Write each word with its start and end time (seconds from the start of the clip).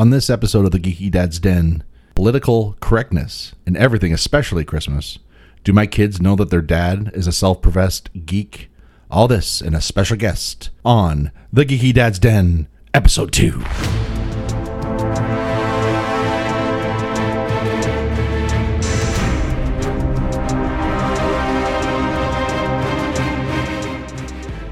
On 0.00 0.08
this 0.08 0.30
episode 0.30 0.64
of 0.64 0.70
the 0.70 0.80
Geeky 0.80 1.10
Dad's 1.10 1.38
Den, 1.38 1.84
political 2.14 2.74
correctness 2.80 3.54
and 3.66 3.76
everything, 3.76 4.14
especially 4.14 4.64
Christmas. 4.64 5.18
Do 5.62 5.74
my 5.74 5.86
kids 5.86 6.22
know 6.22 6.34
that 6.36 6.48
their 6.48 6.62
dad 6.62 7.10
is 7.12 7.26
a 7.26 7.32
self 7.32 7.60
professed 7.60 8.08
geek? 8.24 8.70
All 9.10 9.28
this 9.28 9.60
and 9.60 9.76
a 9.76 9.80
special 9.82 10.16
guest 10.16 10.70
on 10.86 11.30
the 11.52 11.66
Geeky 11.66 11.92
Dad's 11.92 12.18
Den, 12.18 12.66
episode 12.94 13.30
2. 13.30 13.50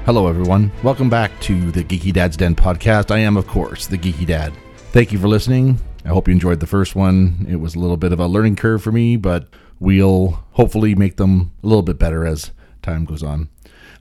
Hello, 0.07 0.27
everyone. 0.27 0.71
Welcome 0.81 1.11
back 1.11 1.39
to 1.41 1.69
the 1.69 1.83
Geeky 1.83 2.11
Dad's 2.11 2.35
Den 2.35 2.55
podcast. 2.55 3.11
I 3.11 3.19
am, 3.19 3.37
of 3.37 3.45
course, 3.45 3.85
the 3.85 3.99
Geeky 3.99 4.25
Dad. 4.25 4.53
Thank 4.91 5.11
you 5.11 5.19
for 5.19 5.27
listening. 5.27 5.79
I 6.03 6.09
hope 6.09 6.27
you 6.27 6.31
enjoyed 6.31 6.61
the 6.61 6.67
first 6.67 6.95
one. 6.95 7.45
It 7.47 7.57
was 7.57 7.75
a 7.75 7.79
little 7.79 7.95
bit 7.95 8.11
of 8.11 8.19
a 8.19 8.25
learning 8.25 8.55
curve 8.55 8.81
for 8.81 8.91
me, 8.91 9.17
but 9.17 9.47
we'll 9.79 10.43
hopefully 10.53 10.95
make 10.95 11.17
them 11.17 11.51
a 11.61 11.67
little 11.67 11.83
bit 11.83 11.99
better 11.99 12.25
as 12.25 12.49
time 12.81 13.05
goes 13.05 13.21
on. 13.21 13.49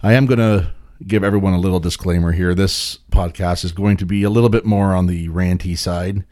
I 0.03 0.15
am 0.15 0.25
going 0.25 0.39
to 0.39 0.71
give 1.07 1.23
everyone 1.23 1.53
a 1.53 1.59
little 1.59 1.79
disclaimer 1.79 2.33
here. 2.33 2.55
This 2.55 3.01
podcast 3.13 3.67
is 3.67 3.73
going 3.73 3.99
to 3.99 4.07
be 4.07 4.23
a 4.23 4.31
little 4.31 4.49
bit 4.49 4.65
more 4.65 4.95
on 4.95 5.07
the 5.09 5.29
ranty 5.29 5.77
side. 5.77 6.25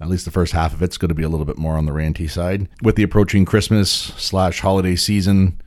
At 0.00 0.08
least 0.08 0.24
the 0.24 0.30
first 0.30 0.52
half 0.52 0.72
of 0.72 0.82
it's 0.82 0.98
going 0.98 1.08
to 1.08 1.14
be 1.14 1.24
a 1.24 1.28
little 1.28 1.46
bit 1.46 1.58
more 1.58 1.76
on 1.76 1.86
the 1.86 1.92
ranty 1.92 2.30
side. 2.30 2.68
With 2.82 2.94
the 2.94 3.02
approaching 3.02 3.44
Christmas 3.44 3.90
slash 3.90 4.60
holiday 4.60 4.94
season, 4.94 5.60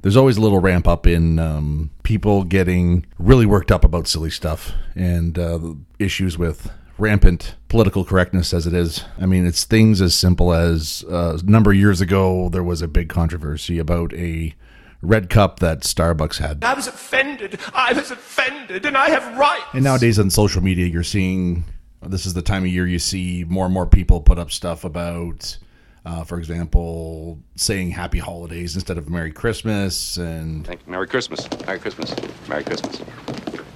there's 0.00 0.16
always 0.16 0.38
a 0.38 0.40
little 0.40 0.60
ramp 0.60 0.88
up 0.88 1.06
in 1.06 1.38
um, 1.38 1.90
people 2.04 2.44
getting 2.44 3.04
really 3.18 3.44
worked 3.44 3.70
up 3.70 3.84
about 3.84 4.08
silly 4.08 4.30
stuff 4.30 4.72
and 4.94 5.38
uh, 5.38 5.58
issues 5.98 6.38
with 6.38 6.70
rampant 6.98 7.54
political 7.68 8.04
correctness 8.04 8.54
as 8.54 8.66
it 8.66 8.72
is. 8.74 9.04
I 9.20 9.26
mean, 9.26 9.46
it's 9.46 9.64
things 9.64 10.00
as 10.00 10.14
simple 10.14 10.52
as 10.52 11.04
uh, 11.10 11.38
a 11.40 11.50
number 11.50 11.70
of 11.70 11.76
years 11.76 12.00
ago, 12.00 12.48
there 12.48 12.62
was 12.62 12.82
a 12.82 12.88
big 12.88 13.08
controversy 13.08 13.78
about 13.78 14.12
a 14.14 14.54
red 15.02 15.28
cup 15.30 15.60
that 15.60 15.80
Starbucks 15.80 16.38
had. 16.38 16.64
I 16.64 16.74
was 16.74 16.86
offended. 16.86 17.58
I 17.74 17.92
was 17.92 18.10
offended, 18.10 18.86
and 18.86 18.96
I 18.96 19.10
have 19.10 19.36
rights. 19.38 19.64
And 19.72 19.84
nowadays 19.84 20.18
on 20.18 20.30
social 20.30 20.62
media, 20.62 20.86
you're 20.86 21.02
seeing 21.02 21.64
this 22.02 22.26
is 22.26 22.34
the 22.34 22.42
time 22.42 22.64
of 22.64 22.70
year 22.70 22.86
you 22.86 22.98
see 22.98 23.44
more 23.48 23.64
and 23.64 23.74
more 23.74 23.86
people 23.86 24.20
put 24.20 24.38
up 24.38 24.50
stuff 24.50 24.84
about. 24.84 25.58
Uh, 26.04 26.22
for 26.22 26.38
example, 26.38 27.36
saying 27.56 27.90
Happy 27.90 28.20
Holidays 28.20 28.76
instead 28.76 28.96
of 28.96 29.10
Merry 29.10 29.32
Christmas, 29.32 30.16
and 30.16 30.64
Thank 30.64 30.86
you. 30.86 30.92
Merry 30.92 31.08
Christmas. 31.08 31.48
Merry 31.66 31.80
Christmas. 31.80 32.14
Merry 32.48 32.62
Christmas. 32.62 33.02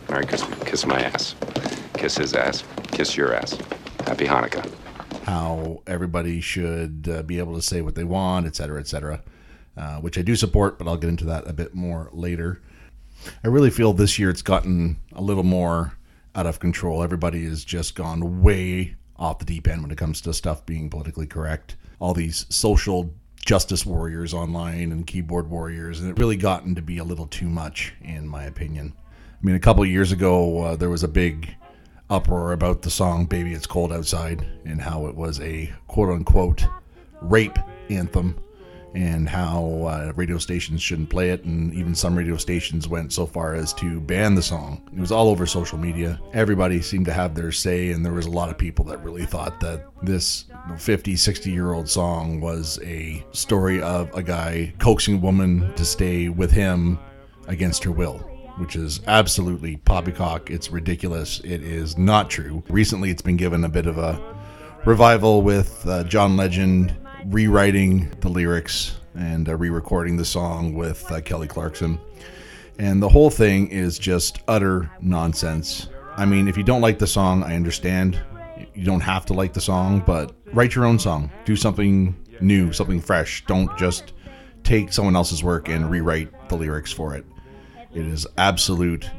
Merry 0.09 0.27
Christmas. 0.27 0.59
Kiss 0.63 0.87
my 0.87 1.01
ass. 1.01 1.35
Kiss 2.01 2.17
his 2.17 2.33
ass. 2.33 2.65
Kiss 2.93 3.15
your 3.15 3.35
ass. 3.35 3.59
Happy 4.07 4.25
Hanukkah. 4.25 4.67
how 5.31 5.81
everybody 5.87 6.41
should 6.41 7.09
uh, 7.09 7.23
be 7.23 7.39
able 7.39 7.55
to 7.55 7.63
say 7.63 7.83
what 7.83 7.95
they 7.95 8.05
want, 8.05 8.47
et 8.47 8.57
cetera, 8.57 8.81
et 8.81 8.87
cetera, 8.89 9.23
uh, 9.77 9.97
which 9.99 10.19
I 10.19 10.23
do 10.23 10.35
support, 10.35 10.79
but 10.79 10.89
I'll 10.89 10.97
get 10.97 11.09
into 11.11 11.25
that 11.27 11.47
a 11.47 11.53
bit 11.53 11.75
more 11.75 12.11
later. 12.13 12.61
I 13.45 13.49
really 13.49 13.71
feel 13.71 13.93
this 13.93 14.19
year 14.19 14.31
it's 14.31 14.43
gotten 14.43 14.97
a 15.13 15.23
little 15.23 15.45
more 15.45 15.93
out 16.35 16.47
of 16.47 16.59
control. 16.59 17.03
Everybody 17.03 17.45
has 17.45 17.65
just 17.65 17.95
gone 17.95 18.43
way 18.43 18.97
off 19.17 19.39
the 19.39 19.45
deep 19.45 19.69
end 19.69 19.83
when 19.83 19.91
it 19.91 19.99
comes 19.99 20.21
to 20.23 20.33
stuff 20.33 20.65
being 20.67 20.91
politically 20.91 21.27
correct. 21.27 21.77
All 21.99 22.15
these 22.15 22.47
social 22.49 23.15
justice 23.45 23.85
warriors 23.85 24.33
online 24.33 24.91
and 24.91 25.07
keyboard 25.07 25.49
warriors, 25.51 26.01
and 26.01 26.11
it 26.11 26.19
really 26.19 26.37
gotten 26.37 26.75
to 26.75 26.83
be 26.83 26.99
a 26.99 27.05
little 27.05 27.27
too 27.27 27.49
much, 27.49 27.93
in 28.03 28.27
my 28.27 28.45
opinion. 28.45 28.95
I 28.97 29.47
mean, 29.47 29.55
a 29.55 29.61
couple 29.61 29.85
years 29.85 30.13
ago, 30.13 30.63
uh, 30.63 30.77
there 30.77 30.91
was 30.91 31.03
a 31.03 31.09
big 31.09 31.55
uproar 32.11 32.53
about 32.53 32.83
the 32.83 32.91
song 32.91 33.25
Baby 33.25 33.55
It's 33.55 33.67
Cold 33.67 33.93
Outside 33.93 34.45
and 34.65 34.81
how 34.81 35.07
it 35.07 35.15
was 35.15 35.41
a 35.41 35.73
quote 35.87 36.11
unquote 36.11 36.67
rape 37.23 37.59
anthem 37.89 38.37
and 38.95 39.29
how 39.29 39.85
uh, 39.85 40.13
radio 40.17 40.37
stations 40.37 40.83
shouldn't 40.83 41.11
play 41.11 41.31
it. 41.31 41.45
And 41.45 41.73
even 41.73 41.95
some 41.95 42.19
radio 42.19 42.37
stations 42.37 42.89
went 42.89 43.13
so 43.13 43.25
far 43.25 43.55
as 43.55 43.73
to 43.75 44.01
ban 44.01 44.35
the 44.35 44.43
song. 44.43 44.83
It 44.93 44.99
was 44.99 45.13
all 45.13 45.29
over 45.29 45.47
social 45.47 45.79
media. 45.79 46.21
Everybody 46.33 46.83
seemed 46.83 47.07
to 47.07 47.13
have 47.13 47.37
their 47.37 47.53
say, 47.53 47.93
and 47.93 48.05
there 48.05 48.13
was 48.13 48.27
a 48.27 48.31
lot 48.31 48.51
of 48.51 48.59
people 48.59 48.85
that 48.87 49.05
really 49.05 49.25
thought 49.25 49.61
that 49.61 49.87
this 50.03 50.47
50, 50.77 51.15
60 51.15 51.53
year 51.53 51.73
old 51.73 51.89
song 51.89 52.41
was 52.41 52.81
a 52.83 53.25
story 53.31 53.81
of 53.81 54.13
a 54.15 54.23
guy 54.23 54.73
coaxing 54.81 55.15
a 55.15 55.19
woman 55.19 55.73
to 55.75 55.85
stay 55.85 56.29
with 56.29 56.51
him 56.51 56.99
against 57.47 57.85
her 57.85 57.93
will 57.93 58.30
which 58.61 58.77
is 58.77 59.01
absolutely 59.07 59.79
poppycock. 59.79 60.51
It's 60.51 60.71
ridiculous. 60.71 61.41
It 61.41 61.63
is 61.63 61.97
not 61.97 62.29
true. 62.29 62.63
Recently, 62.69 63.11
it's 63.11 63.23
been 63.23 63.39
given 63.39 63.65
a 63.65 63.69
bit 63.69 63.87
of 63.87 63.97
a 63.97 64.21
revival 64.85 65.43
with 65.43 65.87
uh, 65.87 66.05
John 66.05 66.37
Legend 66.37 66.95
rewriting 67.27 68.11
the 68.21 68.29
lyrics 68.29 68.99
and 69.15 69.49
uh, 69.49 69.57
re 69.57 69.71
recording 69.71 70.17
the 70.17 70.25
song 70.25 70.75
with 70.75 71.11
uh, 71.11 71.21
Kelly 71.23 71.49
Clarkson. 71.49 71.99
And 72.79 73.03
the 73.03 73.09
whole 73.09 73.31
thing 73.31 73.69
is 73.69 73.99
just 73.99 74.41
utter 74.47 74.91
nonsense. 75.01 75.89
I 76.17 76.25
mean, 76.27 76.47
if 76.47 76.57
you 76.57 76.63
don't 76.63 76.81
like 76.81 76.99
the 76.99 77.07
song, 77.07 77.43
I 77.43 77.57
understand. 77.57 78.21
You 78.75 78.85
don't 78.85 79.01
have 79.01 79.25
to 79.27 79.33
like 79.33 79.55
the 79.55 79.61
song, 79.61 80.03
but 80.07 80.35
write 80.53 80.75
your 80.75 80.85
own 80.85 80.99
song. 80.99 81.31
Do 81.45 81.57
something 81.57 82.15
new, 82.41 82.73
something 82.73 83.01
fresh. 83.01 83.45
Don't 83.47 83.77
just 83.79 84.13
take 84.65 84.93
someone 84.93 85.17
else's 85.17 85.43
work 85.43 85.69
and 85.69 85.91
rewrite 85.91 86.49
the 86.49 86.57
lyrics 86.57 86.93
for 86.93 87.15
it. 87.15 87.25
It 87.93 88.07
is 88.07 88.27
absolute 88.39 89.11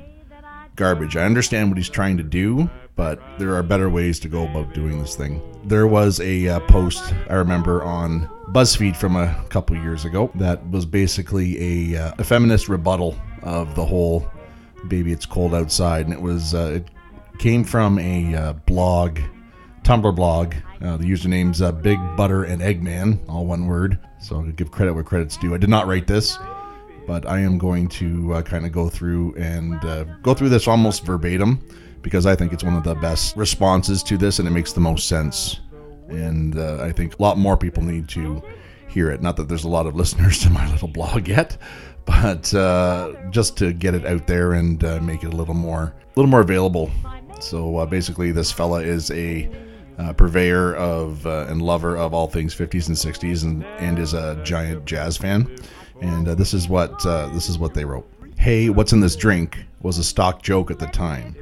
garbage. 0.75 1.17
I 1.17 1.23
understand 1.25 1.69
what 1.69 1.77
he's 1.77 1.89
trying 1.89 2.17
to 2.17 2.23
do, 2.23 2.69
but 2.95 3.21
there 3.37 3.53
are 3.55 3.63
better 3.63 3.89
ways 3.89 4.19
to 4.21 4.29
go 4.29 4.47
about 4.47 4.73
doing 4.73 4.99
this 4.99 5.15
thing. 5.15 5.41
There 5.65 5.87
was 5.87 6.19
a 6.21 6.47
uh, 6.47 6.59
post 6.61 7.13
I 7.29 7.35
remember 7.35 7.83
on 7.83 8.29
BuzzFeed 8.49 8.95
from 8.95 9.15
a 9.15 9.43
couple 9.49 9.75
years 9.75 10.05
ago 10.05 10.31
that 10.35 10.67
was 10.69 10.85
basically 10.85 11.93
a, 11.93 12.01
uh, 12.01 12.13
a 12.17 12.23
feminist 12.23 12.69
rebuttal 12.69 13.15
of 13.43 13.75
the 13.75 13.85
whole 13.85 14.29
"baby, 14.87 15.11
it's 15.11 15.25
cold 15.25 15.53
outside," 15.53 16.05
and 16.05 16.13
it 16.13 16.21
was 16.21 16.53
uh, 16.53 16.73
it 16.75 16.87
came 17.37 17.63
from 17.63 17.99
a 17.99 18.35
uh, 18.35 18.53
blog, 18.53 19.19
Tumblr 19.83 20.15
blog. 20.15 20.55
Uh, 20.81 20.97
the 20.97 21.05
username's 21.05 21.61
uh, 21.61 21.71
Big 21.71 21.99
Butter 22.15 22.45
and 22.45 22.61
Eggman, 22.61 23.19
all 23.27 23.45
one 23.45 23.67
word. 23.67 23.99
So 24.19 24.37
I'll 24.37 24.43
give 24.43 24.71
credit 24.71 24.93
where 24.93 25.03
credit's 25.03 25.37
due. 25.37 25.53
I 25.53 25.57
did 25.57 25.69
not 25.69 25.87
write 25.87 26.07
this 26.07 26.37
but 27.11 27.27
I 27.27 27.39
am 27.39 27.57
going 27.57 27.89
to 27.89 28.35
uh, 28.35 28.41
kind 28.41 28.65
of 28.65 28.71
go 28.71 28.87
through 28.87 29.35
and 29.35 29.83
uh, 29.83 30.05
go 30.21 30.33
through 30.33 30.47
this 30.47 30.65
almost 30.65 31.03
verbatim 31.03 31.59
because 32.01 32.25
I 32.25 32.37
think 32.37 32.53
it's 32.53 32.63
one 32.63 32.73
of 32.73 32.85
the 32.85 32.95
best 32.95 33.35
responses 33.35 34.01
to 34.03 34.17
this 34.17 34.39
and 34.39 34.47
it 34.47 34.51
makes 34.51 34.71
the 34.71 34.79
most 34.79 35.09
sense. 35.09 35.59
And 36.07 36.57
uh, 36.57 36.77
I 36.81 36.93
think 36.93 37.19
a 37.19 37.21
lot 37.21 37.37
more 37.37 37.57
people 37.57 37.83
need 37.83 38.07
to 38.09 38.41
hear 38.87 39.11
it. 39.11 39.21
Not 39.21 39.35
that 39.35 39.49
there's 39.49 39.65
a 39.65 39.67
lot 39.67 39.87
of 39.87 39.95
listeners 40.01 40.39
to 40.43 40.49
my 40.49 40.71
little 40.71 40.87
blog 40.87 41.27
yet, 41.27 41.57
but 42.05 42.53
uh, 42.53 43.11
just 43.29 43.57
to 43.57 43.73
get 43.73 43.93
it 43.93 44.05
out 44.05 44.25
there 44.25 44.53
and 44.53 44.81
uh, 44.81 45.01
make 45.01 45.25
it 45.25 45.33
a 45.33 45.35
little 45.35 45.53
more, 45.53 45.93
a 46.01 46.13
little 46.15 46.31
more 46.31 46.39
available. 46.39 46.89
So 47.41 47.75
uh, 47.75 47.85
basically, 47.87 48.31
this 48.31 48.53
fella 48.53 48.83
is 48.83 49.11
a 49.11 49.51
uh, 49.99 50.13
purveyor 50.13 50.75
of 50.75 51.27
uh, 51.27 51.47
and 51.49 51.61
lover 51.61 51.97
of 51.97 52.13
all 52.13 52.27
things 52.27 52.55
50s 52.55 52.87
and 52.87 52.95
60s, 52.95 53.43
and, 53.43 53.65
and 53.81 53.99
is 53.99 54.13
a 54.13 54.41
giant 54.45 54.85
jazz 54.85 55.17
fan. 55.17 55.53
And 56.01 56.27
uh, 56.27 56.35
this 56.35 56.53
is 56.53 56.67
what 56.67 57.05
uh, 57.05 57.27
this 57.27 57.47
is 57.47 57.57
what 57.57 57.73
they 57.73 57.85
wrote. 57.85 58.09
Hey, 58.37 58.69
what's 58.69 58.91
in 58.91 58.99
this 58.99 59.15
drink? 59.15 59.57
was 59.83 59.97
a 59.97 60.03
stock 60.03 60.41
joke 60.41 60.71
at 60.71 60.79
the 60.79 60.87
time, 60.87 61.35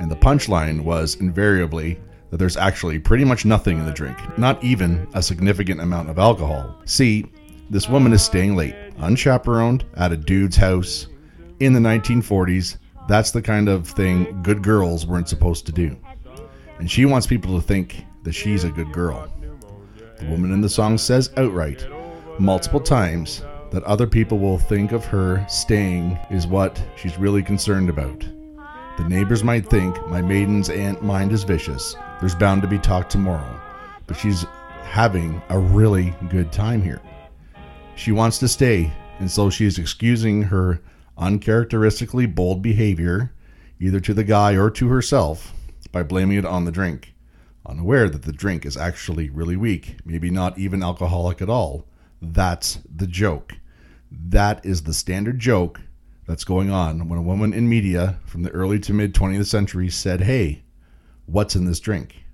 and 0.00 0.10
the 0.10 0.16
punchline 0.16 0.82
was 0.82 1.16
invariably 1.16 1.98
that 2.30 2.38
there's 2.38 2.56
actually 2.56 2.98
pretty 2.98 3.24
much 3.24 3.44
nothing 3.44 3.78
in 3.78 3.86
the 3.86 3.92
drink, 3.92 4.16
not 4.38 4.62
even 4.62 5.06
a 5.14 5.22
significant 5.22 5.80
amount 5.80 6.10
of 6.10 6.18
alcohol. 6.18 6.76
See, 6.84 7.30
this 7.70 7.88
woman 7.88 8.12
is 8.12 8.22
staying 8.22 8.56
late, 8.56 8.74
unchaperoned, 8.98 9.84
at 9.96 10.12
a 10.12 10.16
dude's 10.16 10.56
house 10.56 11.06
in 11.60 11.72
the 11.72 11.80
1940s. 11.80 12.76
That's 13.08 13.30
the 13.30 13.42
kind 13.42 13.68
of 13.68 13.86
thing 13.86 14.42
good 14.42 14.62
girls 14.62 15.06
weren't 15.06 15.28
supposed 15.28 15.66
to 15.66 15.72
do. 15.72 15.96
And 16.78 16.90
she 16.90 17.06
wants 17.06 17.26
people 17.26 17.58
to 17.58 17.66
think 17.66 18.04
that 18.24 18.32
she's 18.32 18.64
a 18.64 18.70
good 18.70 18.92
girl. 18.92 19.30
The 20.18 20.26
woman 20.26 20.52
in 20.52 20.60
the 20.60 20.68
song 20.68 20.98
says 20.98 21.30
outright, 21.36 21.86
multiple 22.38 22.80
times, 22.80 23.42
that 23.70 23.84
other 23.84 24.06
people 24.06 24.38
will 24.38 24.58
think 24.58 24.92
of 24.92 25.04
her 25.04 25.44
staying 25.48 26.18
is 26.30 26.46
what 26.46 26.80
she's 26.96 27.18
really 27.18 27.42
concerned 27.42 27.88
about. 27.88 28.20
The 28.96 29.08
neighbors 29.08 29.44
might 29.44 29.66
think 29.66 30.06
my 30.06 30.22
maiden's 30.22 30.70
aunt 30.70 31.02
mind 31.02 31.32
is 31.32 31.42
vicious. 31.42 31.94
There's 32.20 32.34
bound 32.34 32.62
to 32.62 32.68
be 32.68 32.78
talk 32.78 33.08
tomorrow, 33.08 33.60
but 34.06 34.16
she's 34.16 34.46
having 34.84 35.42
a 35.50 35.58
really 35.58 36.14
good 36.30 36.50
time 36.50 36.80
here. 36.80 37.02
She 37.94 38.12
wants 38.12 38.38
to 38.38 38.48
stay, 38.48 38.92
and 39.18 39.30
so 39.30 39.50
she 39.50 39.66
is 39.66 39.78
excusing 39.78 40.42
her 40.42 40.80
uncharacteristically 41.18 42.26
bold 42.26 42.62
behavior, 42.62 43.32
either 43.80 44.00
to 44.00 44.14
the 44.14 44.24
guy 44.24 44.56
or 44.56 44.70
to 44.70 44.88
herself, 44.88 45.52
by 45.92 46.02
blaming 46.02 46.38
it 46.38 46.44
on 46.44 46.64
the 46.64 46.72
drink, 46.72 47.14
unaware 47.66 48.08
that 48.08 48.22
the 48.22 48.32
drink 48.32 48.64
is 48.64 48.76
actually 48.76 49.28
really 49.28 49.56
weak, 49.56 49.96
maybe 50.04 50.30
not 50.30 50.58
even 50.58 50.82
alcoholic 50.82 51.42
at 51.42 51.50
all. 51.50 51.86
That's 52.20 52.78
the 52.94 53.06
joke. 53.06 53.54
That 54.10 54.64
is 54.64 54.82
the 54.82 54.94
standard 54.94 55.38
joke 55.38 55.80
that's 56.26 56.44
going 56.44 56.70
on 56.70 57.08
when 57.08 57.18
a 57.18 57.22
woman 57.22 57.52
in 57.52 57.68
media 57.68 58.18
from 58.26 58.42
the 58.42 58.50
early 58.50 58.78
to 58.80 58.92
mid 58.92 59.14
20th 59.14 59.46
century 59.46 59.88
said, 59.88 60.22
Hey, 60.22 60.62
what's 61.26 61.56
in 61.56 61.66
this 61.66 61.80
drink? 61.80 62.24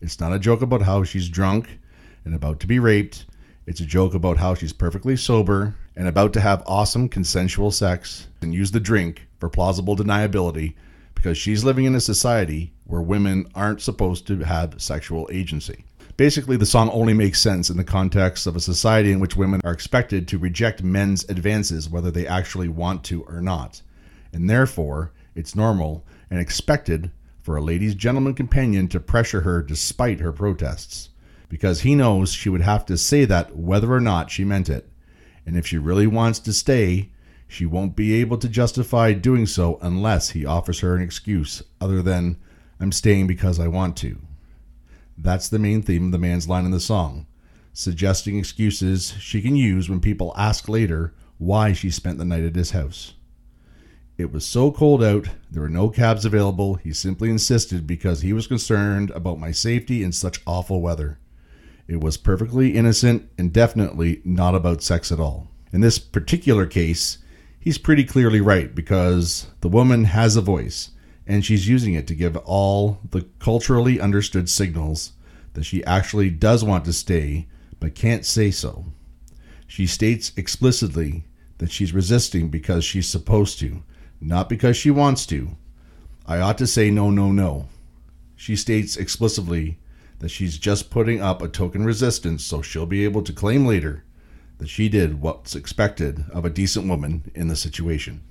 It's 0.00 0.20
not 0.20 0.32
a 0.32 0.38
joke 0.38 0.62
about 0.62 0.82
how 0.82 1.04
she's 1.04 1.28
drunk 1.28 1.78
and 2.24 2.34
about 2.34 2.60
to 2.60 2.66
be 2.66 2.78
raped. 2.78 3.26
It's 3.66 3.80
a 3.80 3.86
joke 3.86 4.14
about 4.14 4.38
how 4.38 4.54
she's 4.54 4.72
perfectly 4.72 5.16
sober 5.16 5.74
and 5.96 6.08
about 6.08 6.32
to 6.34 6.40
have 6.40 6.62
awesome 6.66 7.08
consensual 7.08 7.70
sex 7.70 8.28
and 8.40 8.54
use 8.54 8.70
the 8.70 8.80
drink 8.80 9.26
for 9.38 9.48
plausible 9.48 9.96
deniability 9.96 10.74
because 11.14 11.36
she's 11.36 11.64
living 11.64 11.84
in 11.84 11.94
a 11.94 12.00
society 12.00 12.72
where 12.84 13.02
women 13.02 13.46
aren't 13.54 13.82
supposed 13.82 14.26
to 14.28 14.38
have 14.38 14.80
sexual 14.80 15.28
agency. 15.32 15.84
Basically, 16.18 16.56
the 16.56 16.66
song 16.66 16.90
only 16.90 17.14
makes 17.14 17.40
sense 17.40 17.70
in 17.70 17.76
the 17.76 17.84
context 17.84 18.48
of 18.48 18.56
a 18.56 18.60
society 18.60 19.12
in 19.12 19.20
which 19.20 19.36
women 19.36 19.60
are 19.62 19.70
expected 19.70 20.26
to 20.26 20.36
reject 20.36 20.82
men's 20.82 21.22
advances 21.28 21.88
whether 21.88 22.10
they 22.10 22.26
actually 22.26 22.66
want 22.66 23.04
to 23.04 23.22
or 23.22 23.40
not. 23.40 23.82
And 24.32 24.50
therefore, 24.50 25.12
it's 25.36 25.54
normal 25.54 26.04
and 26.28 26.40
expected 26.40 27.12
for 27.40 27.56
a 27.56 27.62
lady's 27.62 27.94
gentleman 27.94 28.34
companion 28.34 28.88
to 28.88 28.98
pressure 28.98 29.42
her 29.42 29.62
despite 29.62 30.18
her 30.18 30.32
protests, 30.32 31.10
because 31.48 31.82
he 31.82 31.94
knows 31.94 32.32
she 32.32 32.48
would 32.48 32.62
have 32.62 32.84
to 32.86 32.98
say 32.98 33.24
that 33.24 33.54
whether 33.54 33.92
or 33.92 34.00
not 34.00 34.28
she 34.28 34.44
meant 34.44 34.68
it. 34.68 34.90
And 35.46 35.56
if 35.56 35.68
she 35.68 35.78
really 35.78 36.08
wants 36.08 36.40
to 36.40 36.52
stay, 36.52 37.10
she 37.46 37.64
won't 37.64 37.94
be 37.94 38.14
able 38.14 38.38
to 38.38 38.48
justify 38.48 39.12
doing 39.12 39.46
so 39.46 39.78
unless 39.82 40.30
he 40.30 40.44
offers 40.44 40.80
her 40.80 40.96
an 40.96 41.02
excuse 41.02 41.62
other 41.80 42.02
than, 42.02 42.38
I'm 42.80 42.90
staying 42.90 43.28
because 43.28 43.60
I 43.60 43.68
want 43.68 43.96
to. 43.98 44.18
That's 45.20 45.48
the 45.48 45.58
main 45.58 45.82
theme 45.82 46.06
of 46.06 46.12
the 46.12 46.18
man's 46.18 46.48
line 46.48 46.64
in 46.64 46.70
the 46.70 46.78
song, 46.78 47.26
suggesting 47.72 48.38
excuses 48.38 49.14
she 49.18 49.42
can 49.42 49.56
use 49.56 49.88
when 49.90 49.98
people 49.98 50.32
ask 50.36 50.68
later 50.68 51.12
why 51.38 51.72
she 51.72 51.90
spent 51.90 52.18
the 52.18 52.24
night 52.24 52.44
at 52.44 52.54
his 52.54 52.70
house. 52.70 53.14
It 54.16 54.32
was 54.32 54.46
so 54.46 54.70
cold 54.70 55.02
out, 55.02 55.28
there 55.50 55.62
were 55.62 55.68
no 55.68 55.88
cabs 55.88 56.24
available. 56.24 56.74
He 56.74 56.92
simply 56.92 57.30
insisted 57.30 57.86
because 57.86 58.20
he 58.20 58.32
was 58.32 58.46
concerned 58.46 59.10
about 59.10 59.40
my 59.40 59.50
safety 59.50 60.02
in 60.04 60.12
such 60.12 60.40
awful 60.46 60.80
weather. 60.80 61.18
It 61.88 62.00
was 62.00 62.16
perfectly 62.16 62.76
innocent 62.76 63.28
and 63.38 63.52
definitely 63.52 64.20
not 64.24 64.54
about 64.54 64.82
sex 64.82 65.10
at 65.10 65.20
all. 65.20 65.48
In 65.72 65.80
this 65.80 65.98
particular 65.98 66.66
case, 66.66 67.18
he's 67.58 67.78
pretty 67.78 68.04
clearly 68.04 68.40
right 68.40 68.72
because 68.74 69.48
the 69.62 69.68
woman 69.68 70.04
has 70.04 70.36
a 70.36 70.40
voice 70.40 70.90
and 71.28 71.44
she's 71.44 71.68
using 71.68 71.92
it 71.92 72.06
to 72.06 72.14
give 72.14 72.36
all 72.38 72.98
the 73.10 73.26
culturally 73.38 74.00
understood 74.00 74.48
signals 74.48 75.12
that 75.52 75.64
she 75.64 75.84
actually 75.84 76.30
does 76.30 76.64
want 76.64 76.86
to 76.86 76.92
stay 76.92 77.46
but 77.78 77.94
can't 77.94 78.24
say 78.24 78.50
so. 78.50 78.86
She 79.66 79.86
states 79.86 80.32
explicitly 80.36 81.24
that 81.58 81.70
she's 81.70 81.92
resisting 81.92 82.48
because 82.48 82.84
she's 82.84 83.08
supposed 83.08 83.58
to, 83.60 83.82
not 84.20 84.48
because 84.48 84.76
she 84.76 84.90
wants 84.90 85.26
to. 85.26 85.50
I 86.26 86.38
ought 86.38 86.58
to 86.58 86.66
say 86.66 86.90
no, 86.90 87.10
no, 87.10 87.30
no. 87.30 87.68
She 88.34 88.56
states 88.56 88.96
explicitly 88.96 89.78
that 90.20 90.30
she's 90.30 90.58
just 90.58 90.90
putting 90.90 91.20
up 91.20 91.42
a 91.42 91.48
token 91.48 91.84
resistance 91.84 92.44
so 92.44 92.62
she'll 92.62 92.86
be 92.86 93.04
able 93.04 93.22
to 93.22 93.32
claim 93.32 93.66
later 93.66 94.04
that 94.58 94.68
she 94.68 94.88
did 94.88 95.20
what's 95.20 95.54
expected 95.54 96.24
of 96.32 96.44
a 96.44 96.50
decent 96.50 96.88
woman 96.88 97.30
in 97.34 97.48
the 97.48 97.56
situation. 97.56 98.22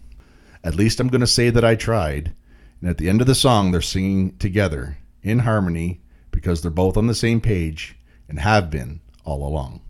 At 0.64 0.76
least 0.76 1.00
I'm 1.00 1.08
going 1.08 1.22
to 1.22 1.28
say 1.28 1.50
that 1.50 1.64
I 1.64 1.76
tried. 1.76 2.34
And 2.82 2.90
at 2.90 2.98
the 2.98 3.10
end 3.10 3.22
of 3.22 3.28
the 3.28 3.36
song, 3.36 3.72
they're 3.72 3.82
singing 3.82 4.38
together 4.38 4.98
in 5.24 5.40
harmony 5.40 6.02
because 6.32 6.62
they're 6.62 6.72
both 6.72 6.98
on 6.98 7.08
the 7.08 7.16
same 7.16 7.42
page 7.42 7.98
and 8.30 8.40
have 8.40 8.70
been 8.70 9.02
all 9.26 9.46
along. 9.46 9.82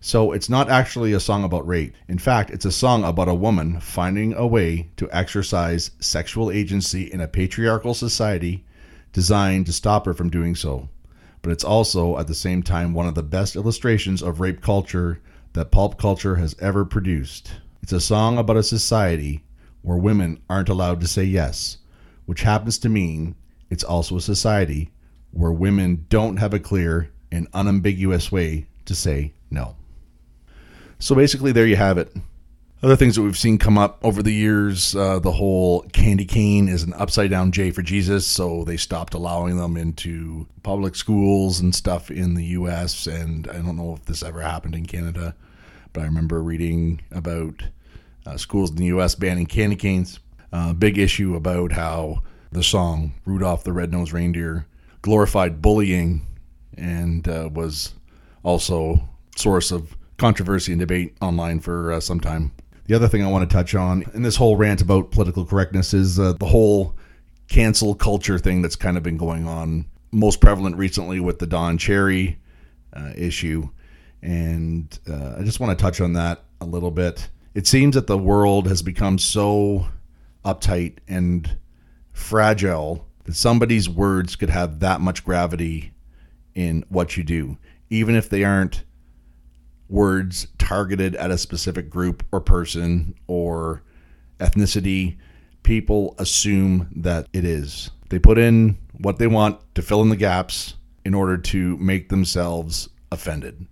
So 0.00 0.32
it's 0.32 0.48
not 0.48 0.68
actually 0.68 1.12
a 1.12 1.20
song 1.20 1.44
about 1.44 1.66
rape. 1.66 1.94
In 2.08 2.18
fact, 2.18 2.50
it's 2.50 2.64
a 2.64 2.72
song 2.72 3.04
about 3.04 3.28
a 3.28 3.34
woman 3.34 3.80
finding 3.80 4.34
a 4.34 4.46
way 4.46 4.90
to 4.96 5.08
exercise 5.12 5.92
sexual 6.00 6.50
agency 6.50 7.12
in 7.12 7.20
a 7.20 7.28
patriarchal 7.28 7.94
society 7.94 8.64
designed 9.12 9.66
to 9.66 9.72
stop 9.72 10.06
her 10.06 10.14
from 10.14 10.30
doing 10.30 10.54
so 10.54 10.88
but 11.46 11.52
it's 11.52 11.62
also 11.62 12.18
at 12.18 12.26
the 12.26 12.34
same 12.34 12.60
time 12.60 12.92
one 12.92 13.06
of 13.06 13.14
the 13.14 13.22
best 13.22 13.54
illustrations 13.54 14.20
of 14.20 14.40
rape 14.40 14.60
culture 14.60 15.20
that 15.52 15.70
pulp 15.70 15.96
culture 15.96 16.34
has 16.34 16.56
ever 16.58 16.84
produced. 16.84 17.52
It's 17.80 17.92
a 17.92 18.00
song 18.00 18.36
about 18.36 18.56
a 18.56 18.64
society 18.64 19.44
where 19.86 19.96
women 19.96 20.36
aren't 20.50 20.68
allowed 20.68 21.00
to 21.00 21.06
say 21.06 21.22
yes, 21.22 21.78
which 22.24 22.42
happens 22.42 22.76
to 22.76 22.88
mean 22.88 23.36
it's 23.70 23.84
also 23.84 24.16
a 24.16 24.20
society 24.20 24.90
where 25.30 25.52
women 25.52 26.04
don't 26.08 26.38
have 26.38 26.52
a 26.52 26.58
clear 26.58 27.08
and 27.30 27.46
unambiguous 27.54 28.32
way 28.32 28.66
to 28.84 28.96
say 28.96 29.32
no. 29.48 29.76
So 30.98 31.14
basically, 31.14 31.52
there 31.52 31.68
you 31.68 31.76
have 31.76 31.98
it. 31.98 32.12
Other 32.82 32.96
things 32.96 33.14
that 33.14 33.22
we've 33.22 33.38
seen 33.38 33.58
come 33.58 33.78
up 33.78 34.00
over 34.02 34.24
the 34.24 34.32
years, 34.32 34.96
uh, 34.96 35.20
the 35.20 35.30
whole 35.30 35.82
candy 35.92 36.24
cane 36.24 36.68
is 36.68 36.82
an 36.82 36.92
upside 36.94 37.30
down 37.30 37.52
J 37.52 37.70
for 37.70 37.82
Jesus, 37.82 38.26
so 38.26 38.64
they 38.64 38.76
stopped 38.76 39.14
allowing 39.14 39.56
them 39.56 39.76
into 39.76 40.48
public 40.64 40.96
schools 40.96 41.60
and 41.60 41.72
stuff 41.72 42.10
in 42.10 42.34
the 42.34 42.44
U.S. 42.46 43.06
And 43.06 43.46
I 43.46 43.58
don't 43.58 43.76
know 43.76 43.94
if 43.94 44.04
this 44.06 44.24
ever 44.24 44.40
happened 44.40 44.74
in 44.74 44.86
Canada, 44.86 45.36
but 45.92 46.00
I 46.00 46.06
remember 46.06 46.42
reading 46.42 47.02
about 47.12 47.62
uh, 48.26 48.36
schools 48.36 48.70
in 48.70 48.76
the 48.76 48.86
U.S. 48.86 49.14
banning 49.14 49.46
candy 49.46 49.76
canes. 49.76 50.18
Uh, 50.52 50.72
big 50.72 50.98
issue 50.98 51.34
about 51.34 51.72
how 51.72 52.22
the 52.52 52.62
song 52.62 53.14
Rudolph 53.24 53.64
the 53.64 53.72
Red-Nosed 53.72 54.12
Reindeer 54.12 54.66
glorified 55.02 55.60
bullying 55.60 56.26
and 56.76 57.26
uh, 57.28 57.48
was 57.52 57.94
also 58.42 59.08
source 59.36 59.70
of 59.70 59.96
controversy 60.18 60.72
and 60.72 60.80
debate 60.80 61.16
online 61.20 61.60
for 61.60 61.92
uh, 61.92 62.00
some 62.00 62.20
time. 62.20 62.52
The 62.86 62.94
other 62.94 63.08
thing 63.08 63.24
I 63.24 63.30
want 63.30 63.48
to 63.48 63.54
touch 63.54 63.74
on 63.74 64.04
in 64.14 64.22
this 64.22 64.36
whole 64.36 64.56
rant 64.56 64.80
about 64.80 65.10
political 65.10 65.44
correctness 65.44 65.92
is 65.92 66.18
uh, 66.18 66.32
the 66.34 66.46
whole 66.46 66.94
cancel 67.48 67.94
culture 67.94 68.38
thing 68.38 68.62
that's 68.62 68.76
kind 68.76 68.96
of 68.96 69.02
been 69.02 69.16
going 69.16 69.46
on, 69.46 69.84
most 70.12 70.40
prevalent 70.40 70.76
recently 70.76 71.20
with 71.20 71.38
the 71.38 71.46
Don 71.46 71.78
Cherry 71.78 72.38
uh, 72.92 73.12
issue. 73.14 73.68
And 74.22 74.98
I 75.06 75.42
just 75.42 75.60
want 75.60 75.76
to 75.76 75.82
touch 75.82 76.00
on 76.00 76.14
that 76.14 76.44
a 76.60 76.64
little 76.64 76.90
bit. 76.90 77.28
It 77.56 77.66
seems 77.66 77.94
that 77.94 78.06
the 78.06 78.18
world 78.18 78.68
has 78.68 78.82
become 78.82 79.18
so 79.18 79.88
uptight 80.44 80.98
and 81.08 81.56
fragile 82.12 83.08
that 83.24 83.34
somebody's 83.34 83.88
words 83.88 84.36
could 84.36 84.50
have 84.50 84.80
that 84.80 85.00
much 85.00 85.24
gravity 85.24 85.94
in 86.54 86.84
what 86.90 87.16
you 87.16 87.24
do, 87.24 87.56
even 87.88 88.14
if 88.14 88.28
they 88.28 88.44
aren't 88.44 88.84
words 89.88 90.48
targeted 90.58 91.16
at 91.16 91.30
a 91.30 91.38
specific 91.38 91.88
group 91.88 92.26
or 92.30 92.42
person 92.42 93.14
or 93.26 93.82
ethnicity, 94.38 95.16
people 95.62 96.14
assume 96.18 96.90
that 96.94 97.26
it 97.32 97.46
is. 97.46 97.90
They 98.10 98.18
put 98.18 98.36
in 98.36 98.76
what 98.98 99.18
they 99.18 99.28
want 99.28 99.62
to 99.76 99.80
fill 99.80 100.02
in 100.02 100.10
the 100.10 100.16
gaps 100.16 100.74
in 101.06 101.14
order 101.14 101.38
to 101.38 101.78
make 101.78 102.10
themselves 102.10 102.90
offended. 103.10 103.66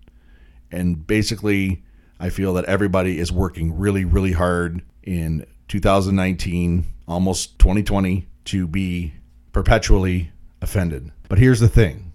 And 0.73 1.07
basically, 1.07 1.84
I 2.19 2.31
feel 2.31 2.55
that 2.55 2.65
everybody 2.67 3.19
is 3.19 3.33
working 3.33 3.79
really, 3.79 4.05
really 4.05 4.33
hard 4.33 4.83
in 5.03 5.47
2019, 5.69 6.87
almost 7.07 7.59
2020, 7.59 8.27
to 8.47 8.67
be 8.67 9.15
perpetually 9.53 10.31
offended. 10.61 11.11
But 11.29 11.39
here's 11.39 11.61
the 11.61 11.69
thing 11.69 12.13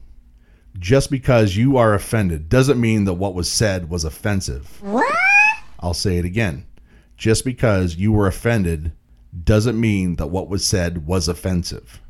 just 0.78 1.12
because 1.12 1.58
you 1.58 1.78
are 1.78 1.94
offended 1.94 2.48
doesn't 2.48 2.80
mean 2.80 3.06
that 3.06 3.16
what 3.16 3.34
was 3.34 3.52
said 3.52 3.90
was 3.90 4.04
offensive. 4.06 4.82
What? 4.82 5.14
I'll 5.80 5.94
say 5.94 6.18
it 6.18 6.26
again. 6.26 6.66
Just 7.18 7.44
because 7.44 7.96
you 7.96 8.12
were 8.12 8.28
offended 8.28 8.94
doesn't 9.44 9.80
mean 9.80 10.16
that 10.16 10.28
what 10.28 10.48
was 10.48 10.66
said 10.66 11.06
was 11.06 11.28
offensive. 11.28 12.02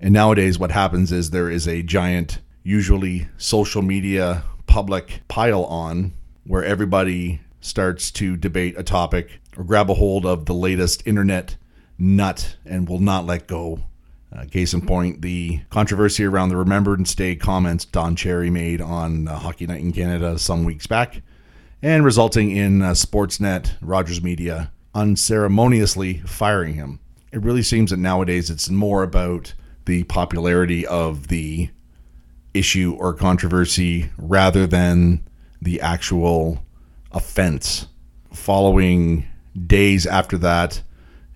And 0.00 0.12
nowadays, 0.12 0.58
what 0.58 0.72
happens 0.72 1.12
is 1.12 1.30
there 1.30 1.50
is 1.50 1.68
a 1.68 1.82
giant, 1.82 2.40
usually 2.62 3.28
social 3.36 3.82
media 3.82 4.42
public 4.66 5.20
pile 5.28 5.64
on 5.64 6.12
where 6.50 6.64
everybody 6.64 7.40
starts 7.60 8.10
to 8.10 8.36
debate 8.36 8.74
a 8.76 8.82
topic 8.82 9.40
or 9.56 9.62
grab 9.62 9.88
a 9.88 9.94
hold 9.94 10.26
of 10.26 10.46
the 10.46 10.52
latest 10.52 11.06
internet 11.06 11.56
nut 11.96 12.56
and 12.66 12.88
will 12.88 12.98
not 12.98 13.24
let 13.24 13.46
go 13.46 13.78
uh, 14.34 14.44
case 14.46 14.74
in 14.74 14.80
point, 14.80 15.22
the 15.22 15.60
controversy 15.70 16.24
around 16.24 16.48
the 16.48 16.56
Remembrance 16.56 17.14
Day 17.14 17.36
comments 17.36 17.84
Don 17.84 18.16
Cherry 18.16 18.50
made 18.50 18.80
on 18.80 19.28
uh, 19.28 19.38
Hockey 19.38 19.68
Night 19.68 19.80
in 19.80 19.92
Canada 19.92 20.40
some 20.40 20.64
weeks 20.64 20.88
back, 20.88 21.22
and 21.82 22.04
resulting 22.04 22.50
in 22.50 22.82
uh, 22.82 22.90
Sportsnet, 22.94 23.72
Rogers 23.80 24.20
Media 24.20 24.72
unceremoniously 24.92 26.18
firing 26.26 26.74
him. 26.74 26.98
It 27.30 27.42
really 27.42 27.62
seems 27.62 27.92
that 27.92 27.98
nowadays 27.98 28.50
it's 28.50 28.68
more 28.68 29.04
about 29.04 29.54
the 29.84 30.02
popularity 30.04 30.84
of 30.84 31.28
the 31.28 31.70
issue 32.54 32.96
or 32.98 33.14
controversy 33.14 34.10
rather 34.18 34.66
than 34.66 35.24
the 35.60 35.80
actual 35.80 36.64
offense. 37.12 37.86
Following 38.32 39.26
days 39.66 40.06
after 40.06 40.38
that, 40.38 40.82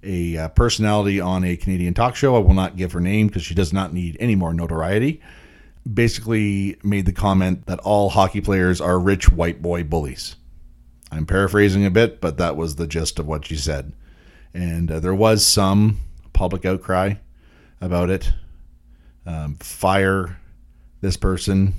a 0.02 0.36
uh, 0.36 0.48
personality 0.48 1.20
on 1.20 1.44
a 1.44 1.56
Canadian 1.56 1.94
talk 1.94 2.14
show. 2.14 2.36
I 2.36 2.38
will 2.38 2.54
not 2.54 2.76
give 2.76 2.92
her 2.92 3.00
name 3.00 3.26
because 3.26 3.42
she 3.42 3.54
does 3.54 3.72
not 3.72 3.92
need 3.92 4.16
any 4.20 4.34
more 4.34 4.54
notoriety. 4.54 5.20
Basically, 5.92 6.76
made 6.82 7.06
the 7.06 7.12
comment 7.12 7.66
that 7.66 7.80
all 7.80 8.10
hockey 8.10 8.40
players 8.40 8.80
are 8.80 8.98
rich 8.98 9.30
white 9.30 9.60
boy 9.60 9.82
bullies. 9.84 10.36
I'm 11.10 11.26
paraphrasing 11.26 11.84
a 11.84 11.90
bit, 11.90 12.20
but 12.20 12.38
that 12.38 12.56
was 12.56 12.76
the 12.76 12.86
gist 12.86 13.18
of 13.18 13.26
what 13.26 13.46
she 13.46 13.56
said. 13.56 13.92
And 14.52 14.90
uh, 14.90 15.00
there 15.00 15.14
was 15.14 15.46
some 15.46 15.98
public 16.32 16.64
outcry 16.64 17.14
about 17.80 18.10
it. 18.10 18.32
Um, 19.26 19.56
fire 19.56 20.38
this 21.00 21.16
person 21.16 21.74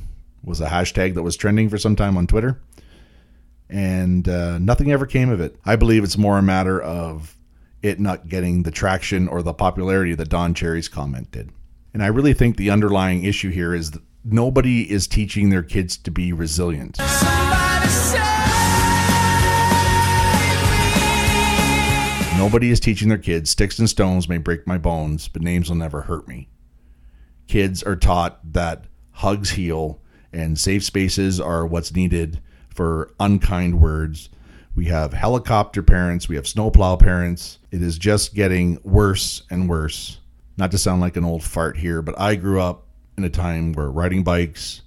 was 0.46 0.62
a 0.62 0.68
hashtag 0.68 1.16
that 1.16 1.24
was 1.24 1.36
trending 1.36 1.70
for 1.70 1.78
some 1.78 1.96
time 1.96 2.18
on 2.18 2.28
Twitter, 2.28 2.62
and 3.70 4.30
uh, 4.30 4.58
nothing 4.60 4.92
ever 4.92 5.06
came 5.06 5.30
of 5.30 5.42
it. 5.42 5.58
I 5.66 5.76
believe 5.76 6.04
it's 6.04 6.18
more 6.18 6.38
a 6.38 6.44
matter 6.44 6.82
of 6.82 7.36
it 7.82 8.00
not 8.00 8.28
getting 8.28 8.64
the 8.64 8.72
traction 8.72 9.28
or 9.28 9.42
the 9.42 9.54
popularity 9.54 10.16
that 10.16 10.30
Don 10.30 10.54
Cherry's 10.54 10.88
comment 10.88 11.32
did. 11.32 11.52
And 11.94 12.04
I 12.04 12.08
really 12.08 12.34
think 12.34 12.58
the 12.58 12.72
underlying 12.72 13.24
issue 13.24 13.52
here 13.52 13.74
is 13.74 13.92
that 13.92 14.02
nobody 14.24 14.90
is 14.90 15.08
teaching 15.08 15.50
their 15.50 15.64
kids 15.64 15.98
to 15.98 16.12
be 16.12 16.34
resilient. 16.34 16.98
Nobody 22.38 22.70
is 22.70 22.80
teaching 22.80 23.08
their 23.10 23.18
kids 23.18 23.50
sticks 23.50 23.80
and 23.80 23.90
stones 23.90 24.28
may 24.28 24.38
break 24.38 24.68
my 24.68 24.78
bones, 24.78 25.28
but 25.28 25.42
names 25.42 25.70
will 25.70 25.78
never 25.78 26.02
hurt 26.02 26.28
me. 26.28 26.50
Kids 27.48 27.82
are 27.82 27.96
taught 27.96 28.40
that 28.54 28.86
hugs 29.12 29.52
heal 29.52 30.02
and 30.36 30.60
safe 30.60 30.84
spaces 30.84 31.40
are 31.40 31.66
what's 31.66 31.96
needed 31.96 32.42
for 32.68 33.14
unkind 33.20 33.80
words. 33.80 34.30
We 34.76 34.86
have 34.86 35.14
helicopter 35.14 35.82
parents, 35.82 36.28
we 36.28 36.36
have 36.36 36.48
snowplow 36.48 36.98
parents. 36.98 37.60
It 37.72 37.82
is 37.82 37.98
just 37.98 38.36
getting 38.36 38.78
worse 38.84 39.44
and 39.50 39.70
worse. 39.70 40.20
Not 40.58 40.72
to 40.72 40.78
sound 40.78 41.00
like 41.00 41.16
an 41.16 41.24
old 41.24 41.44
fart 41.44 41.78
here, 41.78 42.02
but 42.02 42.20
I 42.20 42.36
grew 42.36 42.60
up 42.60 42.88
in 43.18 43.24
a 43.24 43.30
time 43.30 43.72
where 43.72 43.90
riding 43.90 44.24
bikes, 44.24 44.82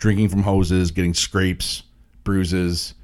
drinking 0.00 0.30
from 0.30 0.42
hoses, 0.42 0.90
getting 0.90 1.14
scrapes, 1.14 1.84
bruises, 2.24 2.94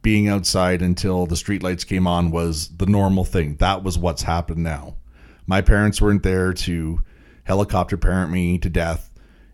being 0.00 0.28
outside 0.28 0.80
until 0.80 1.26
the 1.26 1.34
streetlights 1.34 1.86
came 1.86 2.06
on 2.06 2.30
was 2.30 2.68
the 2.76 2.86
normal 2.86 3.24
thing. 3.24 3.56
That 3.56 3.82
was 3.82 3.98
what's 3.98 4.22
happened 4.22 4.62
now. 4.62 4.96
My 5.46 5.60
parents 5.60 6.00
weren't 6.00 6.22
there 6.22 6.54
to 6.54 7.02
helicopter 7.44 7.98
parent 7.98 8.30
me 8.30 8.58
to 8.58 8.70
death 8.70 9.10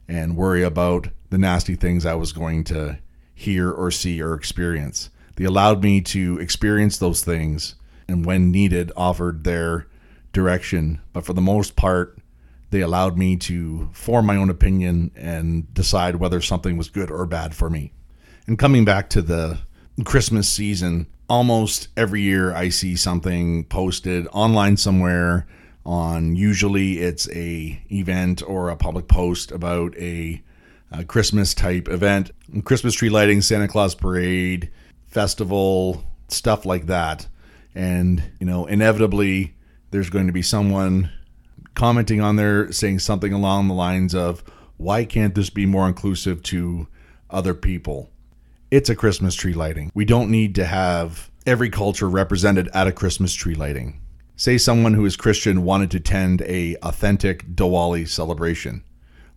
and 0.06 0.36
worry 0.36 0.62
about 0.62 1.08
the 1.34 1.38
nasty 1.38 1.74
things 1.74 2.06
I 2.06 2.14
was 2.14 2.32
going 2.32 2.62
to 2.64 2.96
hear 3.34 3.68
or 3.68 3.90
see 3.90 4.22
or 4.22 4.34
experience. 4.34 5.10
They 5.34 5.44
allowed 5.44 5.82
me 5.82 6.00
to 6.02 6.38
experience 6.38 6.96
those 6.96 7.24
things 7.24 7.74
and, 8.06 8.24
when 8.24 8.52
needed, 8.52 8.92
offered 8.96 9.42
their 9.42 9.88
direction. 10.32 11.00
But 11.12 11.26
for 11.26 11.32
the 11.32 11.40
most 11.40 11.74
part, 11.74 12.16
they 12.70 12.82
allowed 12.82 13.18
me 13.18 13.36
to 13.38 13.90
form 13.92 14.26
my 14.26 14.36
own 14.36 14.48
opinion 14.48 15.10
and 15.16 15.74
decide 15.74 16.16
whether 16.16 16.40
something 16.40 16.76
was 16.76 16.88
good 16.88 17.10
or 17.10 17.26
bad 17.26 17.52
for 17.52 17.68
me. 17.68 17.92
And 18.46 18.56
coming 18.56 18.84
back 18.84 19.10
to 19.10 19.20
the 19.20 19.58
Christmas 20.04 20.48
season, 20.48 21.08
almost 21.28 21.88
every 21.96 22.20
year 22.20 22.54
I 22.54 22.68
see 22.68 22.94
something 22.94 23.64
posted 23.64 24.28
online 24.32 24.76
somewhere 24.76 25.48
on 25.84 26.36
usually 26.36 26.98
it's 27.00 27.28
a 27.30 27.82
event 27.90 28.40
or 28.46 28.70
a 28.70 28.76
public 28.76 29.08
post 29.08 29.50
about 29.50 29.96
a, 29.96 30.40
Christmas 31.08 31.54
type 31.54 31.88
event, 31.88 32.30
Christmas 32.64 32.94
tree 32.94 33.08
lighting, 33.08 33.42
Santa 33.42 33.68
Claus 33.68 33.94
parade, 33.94 34.70
festival, 35.06 36.04
stuff 36.28 36.64
like 36.64 36.86
that. 36.86 37.26
And, 37.74 38.22
you 38.38 38.46
know, 38.46 38.66
inevitably 38.66 39.54
there's 39.90 40.10
going 40.10 40.26
to 40.26 40.32
be 40.32 40.42
someone 40.42 41.10
commenting 41.74 42.20
on 42.20 42.36
there 42.36 42.70
saying 42.70 43.00
something 43.00 43.32
along 43.32 43.68
the 43.68 43.74
lines 43.74 44.14
of, 44.14 44.44
why 44.76 45.04
can't 45.04 45.34
this 45.34 45.50
be 45.50 45.66
more 45.66 45.88
inclusive 45.88 46.42
to 46.44 46.88
other 47.30 47.54
people? 47.54 48.10
It's 48.70 48.90
a 48.90 48.96
Christmas 48.96 49.34
tree 49.34 49.54
lighting. 49.54 49.90
We 49.94 50.04
don't 50.04 50.30
need 50.30 50.54
to 50.56 50.64
have 50.64 51.30
every 51.46 51.70
culture 51.70 52.08
represented 52.08 52.68
at 52.74 52.86
a 52.86 52.92
Christmas 52.92 53.34
tree 53.34 53.54
lighting. 53.54 54.00
Say 54.36 54.58
someone 54.58 54.94
who 54.94 55.04
is 55.04 55.16
Christian 55.16 55.62
wanted 55.62 55.92
to 55.92 55.98
attend 55.98 56.42
a 56.42 56.76
authentic 56.76 57.46
Diwali 57.54 58.08
celebration. 58.08 58.82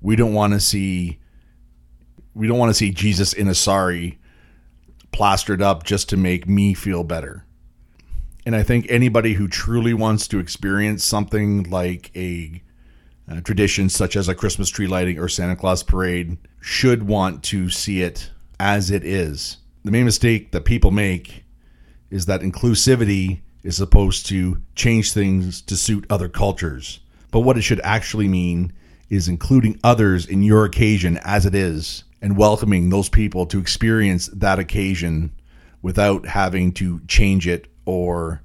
We 0.01 0.15
don't 0.15 0.33
want 0.33 0.53
to 0.53 0.59
see 0.59 1.19
we 2.37 2.47
don't 2.47 2.59
want 2.59 2.69
to 2.69 2.75
see 2.75 2.91
Jesus 2.91 3.33
in 3.33 3.47
a 3.47 3.55
sari 3.55 4.19
plastered 5.11 5.61
up 5.61 5.83
just 5.83 6.07
to 6.09 6.17
make 6.17 6.47
me 6.47 6.75
feel 6.75 7.03
better. 7.03 7.43
And 8.45 8.55
I 8.55 8.61
think 8.63 8.85
anybody 8.89 9.33
who 9.33 9.47
truly 9.47 9.93
wants 9.93 10.27
to 10.29 10.39
experience 10.39 11.03
something 11.03 11.63
like 11.63 12.11
a, 12.15 12.61
a 13.27 13.41
tradition 13.41 13.89
such 13.89 14.15
as 14.15 14.29
a 14.29 14.35
Christmas 14.35 14.69
tree 14.69 14.87
lighting 14.87 15.17
or 15.17 15.27
Santa 15.27 15.55
Claus 15.55 15.81
parade 15.81 16.37
should 16.61 17.03
want 17.03 17.43
to 17.45 17.69
see 17.69 18.03
it 18.03 18.29
as 18.59 18.91
it 18.91 19.03
is. 19.03 19.57
The 19.83 19.91
main 19.91 20.05
mistake 20.05 20.51
that 20.51 20.63
people 20.63 20.91
make 20.91 21.43
is 22.11 22.27
that 22.27 22.41
inclusivity 22.41 23.41
is 23.63 23.75
supposed 23.75 24.27
to 24.27 24.61
change 24.75 25.11
things 25.11 25.61
to 25.63 25.75
suit 25.75 26.05
other 26.09 26.29
cultures. 26.29 26.99
But 27.31 27.41
what 27.41 27.57
it 27.57 27.63
should 27.63 27.81
actually 27.83 28.27
mean 28.27 28.71
is 29.09 29.27
including 29.27 29.79
others 29.83 30.25
in 30.25 30.43
your 30.43 30.65
occasion 30.65 31.19
as 31.23 31.45
it 31.45 31.55
is 31.55 32.03
and 32.21 32.37
welcoming 32.37 32.89
those 32.89 33.09
people 33.09 33.45
to 33.47 33.59
experience 33.59 34.27
that 34.33 34.59
occasion 34.59 35.31
without 35.81 36.25
having 36.25 36.71
to 36.73 36.99
change 37.07 37.47
it 37.47 37.67
or 37.85 38.41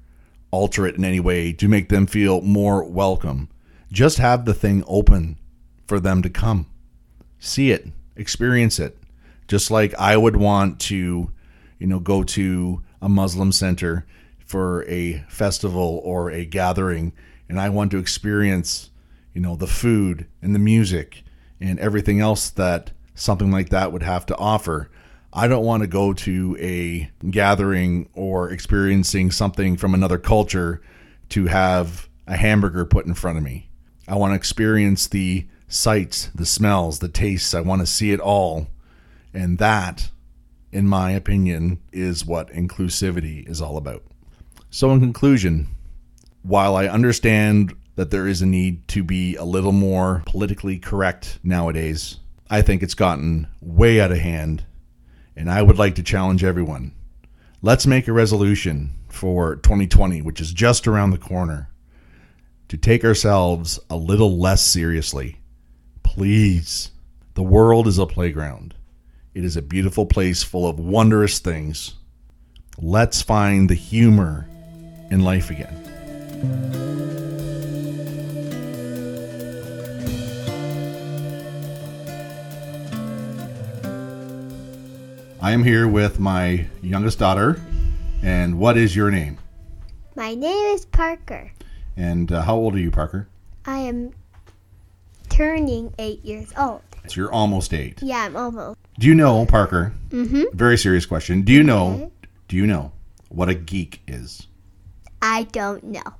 alter 0.51 0.85
it 0.85 0.95
in 0.95 1.03
any 1.03 1.19
way 1.19 1.51
to 1.51 1.67
make 1.67 1.89
them 1.89 2.05
feel 2.05 2.41
more 2.41 2.83
welcome. 2.83 3.49
Just 3.91 4.17
have 4.17 4.45
the 4.45 4.53
thing 4.53 4.83
open 4.87 5.37
for 5.87 5.99
them 5.99 6.21
to 6.21 6.29
come, 6.29 6.67
see 7.39 7.71
it, 7.71 7.87
experience 8.15 8.79
it. 8.79 8.97
Just 9.47 9.71
like 9.71 9.93
I 9.95 10.15
would 10.15 10.35
want 10.35 10.79
to, 10.81 11.31
you 11.79 11.87
know, 11.87 11.99
go 11.99 12.23
to 12.23 12.81
a 13.01 13.09
Muslim 13.09 13.51
center 13.51 14.05
for 14.37 14.85
a 14.87 15.25
festival 15.27 15.99
or 16.03 16.31
a 16.31 16.45
gathering 16.45 17.13
and 17.49 17.59
I 17.59 17.69
want 17.69 17.91
to 17.91 17.97
experience, 17.97 18.89
you 19.33 19.41
know, 19.41 19.55
the 19.55 19.67
food 19.67 20.27
and 20.41 20.55
the 20.55 20.59
music 20.59 21.23
and 21.59 21.77
everything 21.79 22.19
else 22.19 22.49
that 22.51 22.91
something 23.15 23.51
like 23.51 23.69
that 23.69 23.91
would 23.91 24.03
have 24.03 24.25
to 24.27 24.37
offer. 24.37 24.89
I 25.31 25.47
don't 25.47 25.65
want 25.65 25.81
to 25.81 25.87
go 25.87 26.13
to 26.13 26.57
a 26.59 27.09
gathering 27.29 28.09
or 28.13 28.49
experiencing 28.49 29.31
something 29.31 29.77
from 29.77 29.93
another 29.93 30.17
culture 30.17 30.81
to 31.29 31.47
have 31.47 32.07
a 32.27 32.37
hamburger 32.37 32.85
put 32.85 33.05
in 33.05 33.13
front 33.13 33.37
of 33.37 33.43
me. 33.43 33.69
I 34.07 34.15
want 34.15 34.31
to 34.31 34.35
experience 34.35 35.07
the 35.07 35.47
sights, 35.67 36.29
the 36.35 36.45
smells, 36.45 36.99
the 36.99 37.09
tastes. 37.09 37.53
I 37.53 37.61
want 37.61 37.81
to 37.81 37.87
see 37.87 38.11
it 38.11 38.19
all. 38.19 38.67
And 39.33 39.57
that, 39.57 40.11
in 40.71 40.87
my 40.87 41.11
opinion, 41.11 41.81
is 41.91 42.25
what 42.25 42.49
inclusivity 42.49 43.47
is 43.49 43.61
all 43.61 43.77
about. 43.77 44.03
So, 44.69 44.91
in 44.91 44.99
conclusion, 44.99 45.67
while 46.43 46.75
I 46.75 46.87
understand 46.87 47.75
that 47.95 48.11
there 48.11 48.27
is 48.27 48.41
a 48.41 48.45
need 48.45 48.87
to 48.89 49.03
be 49.03 49.35
a 49.35 49.43
little 49.43 49.71
more 49.71 50.23
politically 50.25 50.77
correct 50.77 51.39
nowadays, 51.43 52.19
I 52.53 52.61
think 52.61 52.83
it's 52.83 52.93
gotten 52.93 53.47
way 53.61 53.99
out 53.99 54.11
of 54.11 54.19
hand. 54.19 54.63
And 55.35 55.49
I 55.49 55.63
would 55.63 55.79
like 55.79 55.95
to 55.95 56.03
challenge 56.03 56.43
everyone. 56.43 56.93
Let's 57.63 57.87
make 57.87 58.07
a 58.07 58.13
resolution 58.13 58.93
for 59.09 59.55
2020, 59.55 60.21
which 60.21 60.39
is 60.39 60.53
just 60.53 60.85
around 60.85 61.09
the 61.09 61.17
corner, 61.17 61.71
to 62.67 62.77
take 62.77 63.03
ourselves 63.03 63.79
a 63.89 63.95
little 63.95 64.37
less 64.37 64.63
seriously. 64.63 65.39
Please. 66.03 66.91
The 67.33 67.41
world 67.41 67.87
is 67.87 67.97
a 67.97 68.05
playground. 68.05 68.75
It 69.33 69.43
is 69.43 69.57
a 69.57 69.63
beautiful 69.63 70.05
place 70.05 70.43
full 70.43 70.67
of 70.69 70.77
wondrous 70.77 71.39
things. 71.39 71.95
Let's 72.77 73.23
find 73.23 73.67
the 73.67 73.73
humor 73.73 74.47
in 75.09 75.21
life 75.21 75.49
again. 75.49 75.73
I 85.43 85.51
am 85.51 85.61
here 85.61 85.89
with 85.89 86.21
my 86.21 86.67
youngest 86.81 87.19
daughter. 87.19 87.59
And 88.21 88.57
what 88.57 88.77
is 88.77 88.95
your 88.95 89.11
name? 89.11 89.37
My 90.15 90.35
name 90.35 90.73
is 90.73 90.85
Parker. 90.85 91.51
And 91.97 92.31
uh, 92.31 92.43
how 92.43 92.55
old 92.55 92.75
are 92.75 92.79
you, 92.79 92.89
Parker? 92.89 93.27
I 93.65 93.79
am 93.79 94.13
turning 95.27 95.93
eight 95.99 96.23
years 96.23 96.53
old. 96.57 96.81
So 97.09 97.19
you're 97.19 97.33
almost 97.33 97.73
eight. 97.73 98.01
Yeah, 98.01 98.23
I'm 98.23 98.37
almost. 98.37 98.79
Do 98.97 99.05
you 99.05 99.13
know, 99.13 99.45
Parker? 99.45 99.93
Mm-hmm. 100.11 100.43
Very 100.53 100.77
serious 100.77 101.05
question. 101.05 101.41
Do 101.41 101.51
you 101.51 101.61
know? 101.61 101.95
Okay. 101.95 102.09
Do 102.47 102.55
you 102.55 102.65
know 102.65 102.93
what 103.27 103.49
a 103.49 103.53
geek 103.53 104.01
is? 104.07 104.47
I 105.21 105.43
don't 105.51 105.83
know. 105.83 106.13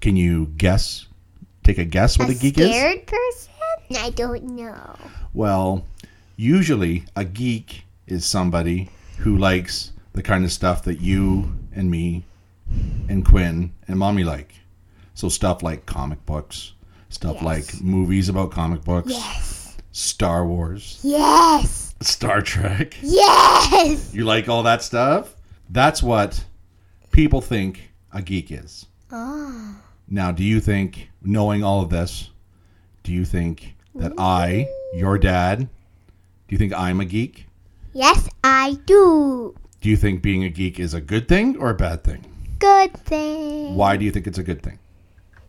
Can 0.00 0.16
you 0.16 0.46
guess? 0.56 1.06
Take 1.62 1.78
a 1.78 1.84
guess 1.84 2.18
what 2.18 2.28
a, 2.28 2.32
a 2.32 2.34
geek 2.34 2.58
is? 2.58 2.70
scared 2.70 3.06
person? 3.06 3.52
I 4.00 4.10
don't 4.10 4.42
know. 4.42 4.96
Well, 5.32 5.86
usually 6.36 7.04
a 7.14 7.24
geek 7.24 7.84
is 8.06 8.24
somebody 8.24 8.90
who 9.18 9.36
likes 9.36 9.92
the 10.12 10.22
kind 10.22 10.44
of 10.44 10.52
stuff 10.52 10.82
that 10.84 11.00
you 11.00 11.52
and 11.74 11.90
me 11.90 12.24
and 13.08 13.24
Quinn 13.24 13.72
and 13.88 13.98
mommy 13.98 14.24
like. 14.24 14.54
So 15.14 15.28
stuff 15.28 15.62
like 15.62 15.86
comic 15.86 16.24
books, 16.26 16.72
stuff 17.08 17.34
Yes. 17.36 17.44
like 17.44 17.82
movies 17.82 18.28
about 18.28 18.50
comic 18.50 18.82
books, 18.84 19.10
Yes. 19.10 19.76
Star 19.92 20.46
Wars, 20.46 20.98
Yes. 21.02 21.94
Star 22.00 22.42
Trek. 22.42 22.96
Yes. 23.02 24.12
You 24.12 24.24
like 24.24 24.48
all 24.48 24.62
that 24.64 24.82
stuff? 24.82 25.34
That's 25.70 26.02
what 26.02 26.44
people 27.12 27.40
think 27.40 27.90
a 28.12 28.20
geek 28.22 28.50
is. 28.50 28.86
Oh. 29.12 29.76
Now, 30.08 30.32
do 30.32 30.42
you 30.44 30.60
think, 30.60 31.08
knowing 31.22 31.62
all 31.64 31.80
of 31.80 31.88
this, 31.90 32.30
do 33.04 33.12
you 33.12 33.24
think 33.24 33.74
that 33.94 34.12
I, 34.18 34.68
your 34.94 35.16
dad, 35.18 35.60
do 35.60 35.68
you 36.48 36.58
think 36.58 36.72
I'm 36.74 37.00
a 37.00 37.04
geek? 37.04 37.46
Yes, 37.94 38.28
I 38.42 38.76
do. 38.86 39.54
Do 39.80 39.88
you 39.88 39.96
think 39.96 40.20
being 40.22 40.44
a 40.44 40.48
geek 40.50 40.80
is 40.80 40.94
a 40.94 41.00
good 41.00 41.28
thing 41.28 41.56
or 41.56 41.70
a 41.70 41.74
bad 41.74 42.02
thing? 42.04 42.24
Good 42.58 42.92
thing. 42.94 43.76
Why 43.76 43.96
do 43.96 44.04
you 44.04 44.10
think 44.10 44.26
it's 44.26 44.38
a 44.38 44.42
good 44.42 44.62
thing? 44.62 44.78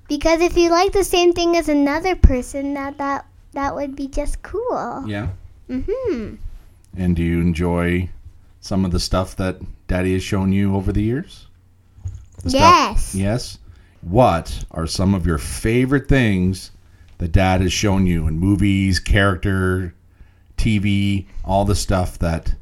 Because 0.08 0.42
if 0.42 0.56
you 0.56 0.70
like 0.70 0.92
the 0.94 1.04
same 1.04 1.34
thing 1.34 1.56
as 1.58 1.68
another 1.70 2.16
person, 2.16 2.74
that 2.76 2.98
that 3.00 3.26
that 3.54 3.74
would 3.74 3.96
be 3.96 4.08
just 4.08 4.42
cool. 4.44 5.04
Yeah. 5.08 5.30
Mhm. 5.70 6.38
And 6.96 7.16
do 7.16 7.24
you 7.24 7.40
enjoy 7.42 8.10
some 8.62 8.86
of 8.86 8.92
the 8.92 9.00
stuff 9.00 9.36
that 9.38 9.60
Daddy 9.88 10.14
has 10.14 10.24
shown 10.24 10.52
you 10.52 10.76
over 10.76 10.92
the 10.92 11.02
years? 11.02 11.48
The 12.44 12.50
stuff- 12.52 12.62
Yes. 12.62 13.16
Yes. 13.16 13.58
What 14.02 14.66
are 14.72 14.86
some 14.86 15.16
of 15.16 15.26
your 15.26 15.38
favorite 15.40 16.08
things 16.08 16.70
that 17.18 17.32
Dad 17.32 17.62
has 17.62 17.74
shown 17.74 18.06
you 18.06 18.28
in 18.28 18.38
movies, 18.38 19.00
character, 19.00 19.96
TV, 20.58 21.26
all 21.44 21.66
the 21.66 21.76
stuff 21.76 22.18
that 22.20 22.56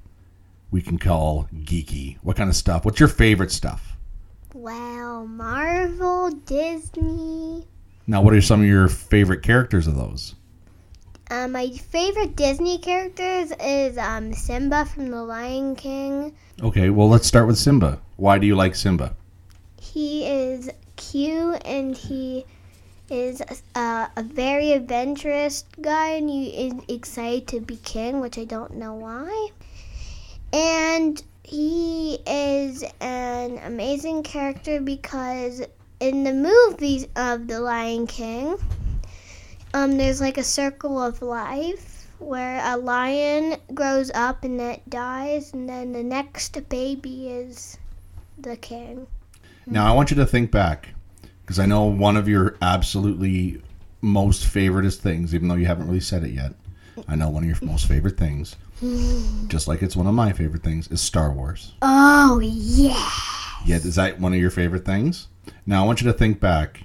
we 0.72 0.82
can 0.82 0.98
call 0.98 1.48
geeky? 1.54 2.18
What 2.22 2.38
kind 2.38 2.50
of 2.50 2.56
stuff? 2.56 2.86
What's 2.86 3.00
your 3.00 3.10
favorite 3.10 3.52
stuff? 3.52 3.96
Well, 4.54 5.26
Marvel, 5.26 6.32
Disney. 6.32 7.68
Now, 8.06 8.22
what 8.22 8.34
are 8.34 8.42
some 8.42 8.62
of 8.62 8.68
your 8.68 8.88
favorite 8.88 9.42
characters 9.44 9.88
of 9.88 9.96
those? 9.96 10.36
Uh, 11.30 11.48
my 11.48 11.70
favorite 11.70 12.36
Disney 12.36 12.78
characters 12.78 13.52
is 13.60 13.98
um, 13.98 14.34
Simba 14.34 14.86
from 14.86 15.10
The 15.10 15.24
Lion 15.24 15.76
King. 15.76 16.36
Okay, 16.62 16.90
well, 16.90 17.10
let's 17.10 17.26
start 17.26 17.48
with 17.48 17.58
Simba. 17.58 18.00
Why 18.18 18.38
do 18.38 18.46
you 18.46 18.56
like 18.56 18.76
Simba? 18.76 19.16
He 19.80 20.26
is 20.26 20.70
cute 20.96 21.62
and 21.66 21.96
he 21.96 22.46
is 23.14 23.42
uh, 23.76 24.08
a 24.16 24.24
very 24.24 24.72
adventurous 24.72 25.66
guy 25.80 26.10
and 26.10 26.30
he 26.30 26.68
is 26.68 26.74
excited 26.88 27.48
to 27.50 27.62
be 27.62 27.78
king, 27.78 28.20
which 28.20 28.38
I 28.38 28.46
don't 28.46 28.76
know 28.76 28.96
why. 28.96 29.50
And 30.52 31.22
he 31.44 32.20
is 32.26 32.84
an 33.00 33.60
amazing 33.60 34.24
character 34.24 34.82
because 34.82 35.62
in 36.00 36.24
the 36.24 36.34
movies 36.34 37.08
of 37.16 37.48
The 37.48 37.60
Lion 37.60 38.08
King, 38.08 38.58
um, 39.74 39.98
there's 39.98 40.20
like 40.20 40.38
a 40.38 40.44
circle 40.44 41.02
of 41.02 41.22
life 41.22 42.08
where 42.20 42.62
a 42.64 42.78
lion 42.78 43.58
grows 43.74 44.10
up 44.12 44.44
and 44.44 44.60
it 44.62 44.90
dies, 44.90 45.54
and 45.54 45.68
then 45.68 45.92
the 45.92 46.04
next 46.04 46.58
baby 46.70 47.30
is 47.30 47.78
the 48.38 48.56
king. 48.58 49.08
Now, 49.66 49.92
I 49.92 49.96
want 49.96 50.10
you 50.10 50.18
to 50.18 50.26
think 50.26 50.52
back 50.52 50.93
because 51.44 51.60
I 51.60 51.66
know 51.66 51.84
one 51.84 52.18
of 52.18 52.28
your 52.28 52.56
absolutely 52.62 53.62
most 54.02 54.44
favoriteest 54.44 54.98
things, 54.98 55.36
even 55.36 55.48
though 55.48 55.56
you 55.56 55.66
haven't 55.66 55.88
really 55.88 56.00
said 56.00 56.24
it 56.24 56.32
yet. 56.32 56.54
I 57.08 57.16
know 57.16 57.30
one 57.30 57.44
of 57.44 57.50
your 57.50 57.58
most 57.68 57.88
favorite 57.88 58.18
things, 58.18 58.56
just 59.48 59.68
like 59.68 59.82
it's 59.82 59.96
one 59.96 60.08
of 60.08 60.14
my 60.14 60.32
favorite 60.32 60.64
things, 60.64 60.88
is 60.90 61.02
Star 61.02 61.32
Wars. 61.32 61.74
Oh, 61.82 62.40
yeah. 62.40 63.10
Yeah, 63.66 63.78
is 63.78 63.96
that 63.96 64.20
one 64.20 64.34
of 64.34 64.40
your 64.40 64.52
favorite 64.52 64.86
things? 64.86 65.28
Now, 65.66 65.84
I 65.84 65.86
want 65.86 66.02
you 66.02 66.08
to 66.08 66.18
think 66.18 66.40
back 66.40 66.84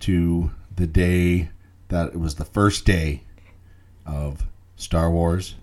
to 0.00 0.50
the 0.74 0.86
day 0.86 1.50
that 1.88 2.08
it 2.08 2.18
was 2.18 2.34
the 2.34 2.44
first 2.44 2.84
day 2.84 3.22
of 4.06 4.44
Star 4.76 5.10
Wars 5.10 5.54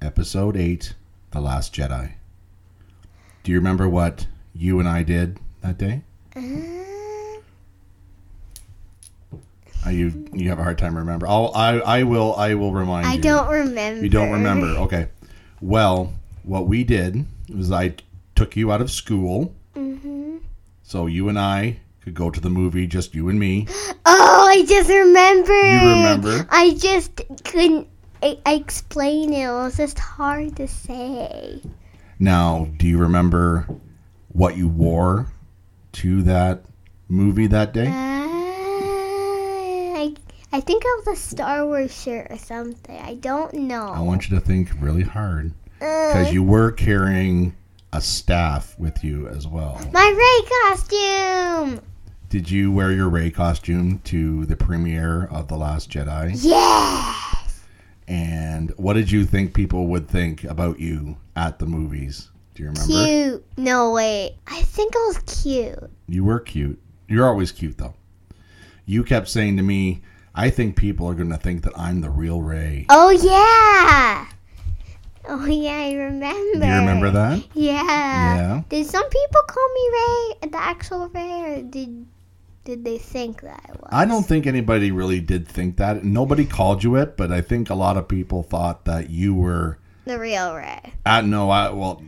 Episode 0.00 0.56
8 0.56 0.94
The 1.30 1.40
Last 1.40 1.74
Jedi. 1.74 2.12
Do 3.42 3.52
you 3.52 3.58
remember 3.58 3.88
what 3.88 4.26
you 4.54 4.80
and 4.80 4.88
I 4.88 5.02
did 5.02 5.38
that 5.60 5.78
day? 5.78 6.02
Uh, 6.34 6.77
you 9.88 10.28
you 10.32 10.48
have 10.50 10.58
a 10.58 10.62
hard 10.62 10.78
time 10.78 10.96
remember. 10.96 11.26
I'll, 11.26 11.52
I 11.54 11.78
I 11.78 12.02
will 12.04 12.34
I 12.36 12.54
will 12.54 12.72
remind 12.72 13.06
I 13.06 13.14
you. 13.14 13.22
don't 13.22 13.48
remember. 13.50 14.02
You 14.04 14.10
don't 14.10 14.30
remember? 14.30 14.66
Okay. 14.86 15.08
Well, 15.60 16.12
what 16.44 16.66
we 16.66 16.84
did 16.84 17.26
was 17.54 17.70
I 17.72 17.94
took 18.34 18.56
you 18.56 18.70
out 18.72 18.80
of 18.80 18.90
school, 18.90 19.54
Mm-hmm. 19.76 20.38
so 20.82 21.06
you 21.06 21.28
and 21.28 21.38
I 21.38 21.78
could 22.02 22.14
go 22.14 22.30
to 22.30 22.40
the 22.40 22.50
movie, 22.50 22.86
just 22.86 23.14
you 23.14 23.28
and 23.28 23.38
me. 23.38 23.66
Oh, 24.10 24.46
I 24.48 24.64
just 24.64 24.88
remembered. 24.88 25.82
You 25.82 25.88
remember? 25.90 26.46
I 26.50 26.74
just 26.74 27.20
couldn't 27.44 27.86
I, 28.22 28.38
I 28.46 28.54
explain 28.54 29.32
it. 29.34 29.42
It 29.44 29.48
was 29.50 29.76
just 29.76 29.98
hard 29.98 30.56
to 30.56 30.66
say. 30.66 31.60
Now, 32.18 32.68
do 32.78 32.86
you 32.88 32.96
remember 32.98 33.68
what 34.28 34.56
you 34.56 34.66
wore 34.66 35.26
to 35.92 36.22
that 36.22 36.64
movie 37.08 37.46
that 37.48 37.68
Uh, 37.68 37.72
day? 37.72 37.88
I, 37.88 38.07
I 40.52 40.60
think 40.60 40.82
it 40.84 41.06
was 41.06 41.18
a 41.18 41.20
Star 41.20 41.66
Wars 41.66 41.92
shirt 42.02 42.28
or 42.30 42.38
something. 42.38 42.98
I 42.98 43.14
don't 43.14 43.52
know. 43.54 43.88
I 43.88 44.00
want 44.00 44.28
you 44.30 44.38
to 44.38 44.44
think 44.44 44.70
really 44.80 45.02
hard 45.02 45.52
Uh, 45.80 46.08
because 46.08 46.32
you 46.32 46.42
were 46.42 46.72
carrying 46.72 47.54
a 47.92 48.00
staff 48.00 48.78
with 48.78 49.04
you 49.04 49.28
as 49.28 49.46
well. 49.46 49.80
my 49.92 50.08
Rey 50.16 50.48
costume. 50.64 51.80
Did 52.30 52.50
you 52.50 52.70
wear 52.72 52.92
your 52.92 53.08
Rey 53.08 53.30
costume 53.30 54.00
to 54.04 54.44
the 54.46 54.56
premiere 54.56 55.24
of 55.30 55.48
The 55.48 55.56
Last 55.56 55.90
Jedi? 55.90 56.32
Yes. 56.42 57.60
And 58.06 58.70
what 58.76 58.94
did 58.94 59.10
you 59.10 59.24
think 59.24 59.54
people 59.54 59.86
would 59.88 60.08
think 60.08 60.44
about 60.44 60.78
you 60.80 61.16
at 61.36 61.58
the 61.58 61.66
movies? 61.66 62.28
Do 62.54 62.62
you 62.62 62.70
remember? 62.70 62.92
Cute. 62.92 63.46
No 63.56 63.92
wait. 63.92 64.36
I 64.46 64.62
think 64.62 64.94
I 64.96 64.98
was 65.08 65.42
cute. 65.42 65.90
You 66.06 66.24
were 66.24 66.40
cute. 66.40 66.80
You're 67.06 67.26
always 67.26 67.52
cute 67.52 67.78
though. 67.78 67.94
You 68.86 69.04
kept 69.04 69.28
saying 69.28 69.56
to 69.58 69.62
me, 69.62 70.02
I 70.38 70.50
think 70.50 70.76
people 70.76 71.08
are 71.08 71.14
going 71.14 71.30
to 71.30 71.36
think 71.36 71.64
that 71.64 71.76
I'm 71.76 72.00
the 72.00 72.10
real 72.10 72.40
Rey. 72.40 72.86
Oh 72.88 73.10
yeah. 73.10 74.28
Oh 75.28 75.44
yeah, 75.46 75.72
I 75.76 75.92
remember. 75.94 76.64
You 76.64 76.72
remember 76.78 77.10
that? 77.10 77.44
Yeah. 77.54 77.82
Yeah. 77.84 78.62
Did 78.68 78.86
some 78.86 79.08
people 79.10 79.40
call 79.48 79.68
me 79.74 79.90
Rey, 79.92 80.48
the 80.50 80.58
actual 80.58 81.08
Rey, 81.08 81.42
or 81.58 81.62
did 81.62 82.06
did 82.64 82.84
they 82.84 82.98
think 82.98 83.40
that 83.42 83.60
I 83.66 83.72
was? 83.72 83.88
I 83.90 84.04
don't 84.04 84.22
think 84.24 84.46
anybody 84.46 84.92
really 84.92 85.20
did 85.20 85.48
think 85.48 85.76
that. 85.78 86.04
Nobody 86.04 86.44
called 86.46 86.84
you 86.84 86.94
it, 86.96 87.16
but 87.16 87.32
I 87.32 87.40
think 87.40 87.68
a 87.68 87.74
lot 87.74 87.96
of 87.96 88.06
people 88.06 88.42
thought 88.44 88.84
that 88.84 89.10
you 89.10 89.34
were. 89.34 89.78
the 90.04 90.18
real 90.20 90.54
Rey. 90.54 90.92
I 91.04 91.20
no, 91.22 91.50
I 91.50 91.70
well, 91.70 92.00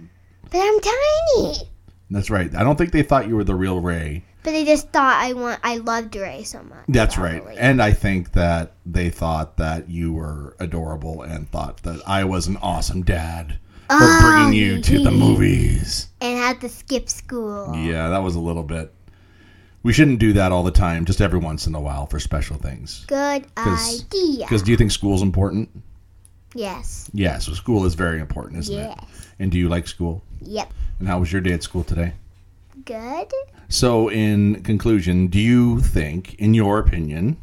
But 0.51 0.61
I'm 0.61 0.81
tiny. 0.81 1.69
that's 2.11 2.31
right. 2.31 2.55
I 2.55 2.62
don't 2.62 2.77
think 2.77 2.93
they 2.93 3.03
thought 3.03 3.27
you 3.27 3.35
were 3.37 3.45
the 3.45 3.55
real 3.57 3.81
Rey. 3.81 4.25
But 4.42 4.53
they 4.53 4.64
just 4.64 4.88
thought 4.90 5.22
I 5.22 5.33
want. 5.35 5.61
I 5.62 5.76
loved 5.79 6.16
Rey 6.16 6.42
so 6.44 6.62
much. 6.62 6.85
That's 6.88 7.18
right. 7.18 7.42
And 7.59 7.83
I 7.83 7.92
think 7.92 8.33
that 8.33 8.72
they 8.87 9.11
thought 9.11 9.57
that 9.59 9.88
you 9.90 10.12
were 10.12 10.57
adorable 10.59 11.22
and 11.22 11.50
thought 11.50 11.79
that 11.83 12.00
I 12.07 12.24
was 12.24 12.46
an 12.46 12.57
awesome 12.62 13.03
dad 13.03 13.59
for 13.88 13.96
ah, 13.96 14.20
bringing 14.22 14.53
you 14.59 14.81
to 14.83 15.03
the 15.05 15.11
movies. 15.11 16.09
and 16.20 16.38
had 16.38 16.61
to 16.62 16.68
skip 16.68 17.09
school. 17.11 17.74
Yeah, 17.76 18.09
that 18.09 18.22
was 18.22 18.35
a 18.35 18.40
little 18.40 18.62
bit. 18.62 18.94
We 19.83 19.92
shouldn't 19.92 20.18
do 20.20 20.33
that 20.35 20.53
all 20.53 20.62
the 20.62 20.70
time, 20.70 21.05
just 21.07 21.20
every 21.20 21.38
once 21.38 21.66
in 21.66 21.74
a 21.74 21.81
while 21.81 22.07
for 22.07 22.20
special 22.20 22.57
things. 22.57 23.05
Good 23.09 23.46
'Cause- 23.55 24.05
idea. 24.05 24.44
Because 24.46 24.62
do 24.62 24.70
you 24.70 24.76
think 24.76 24.90
school's 24.90 25.22
important? 25.22 25.68
yes. 26.55 27.11
Yeah, 27.12 27.38
so 27.38 27.53
school 27.55 27.85
is 27.85 27.94
very 27.94 28.20
important, 28.20 28.59
isn't 28.61 28.74
Yes. 28.74 28.96
it? 28.98 29.05
And 29.38 29.50
do 29.50 29.59
you 29.59 29.68
like 29.68 29.87
school? 29.88 30.22
Yep. 30.42 30.72
And 30.98 31.09
how 31.09 31.18
was 31.20 31.33
your 31.33 31.40
day 31.40 31.53
at 31.53 31.62
school 31.62 31.85
today? 31.85 32.12
Good. 32.85 33.33
So, 33.73 34.11
in 34.11 34.65
conclusion, 34.65 35.29
do 35.29 35.39
you 35.39 35.79
think, 35.79 36.35
in 36.35 36.55
your 36.55 36.81
opinion, 36.81 37.37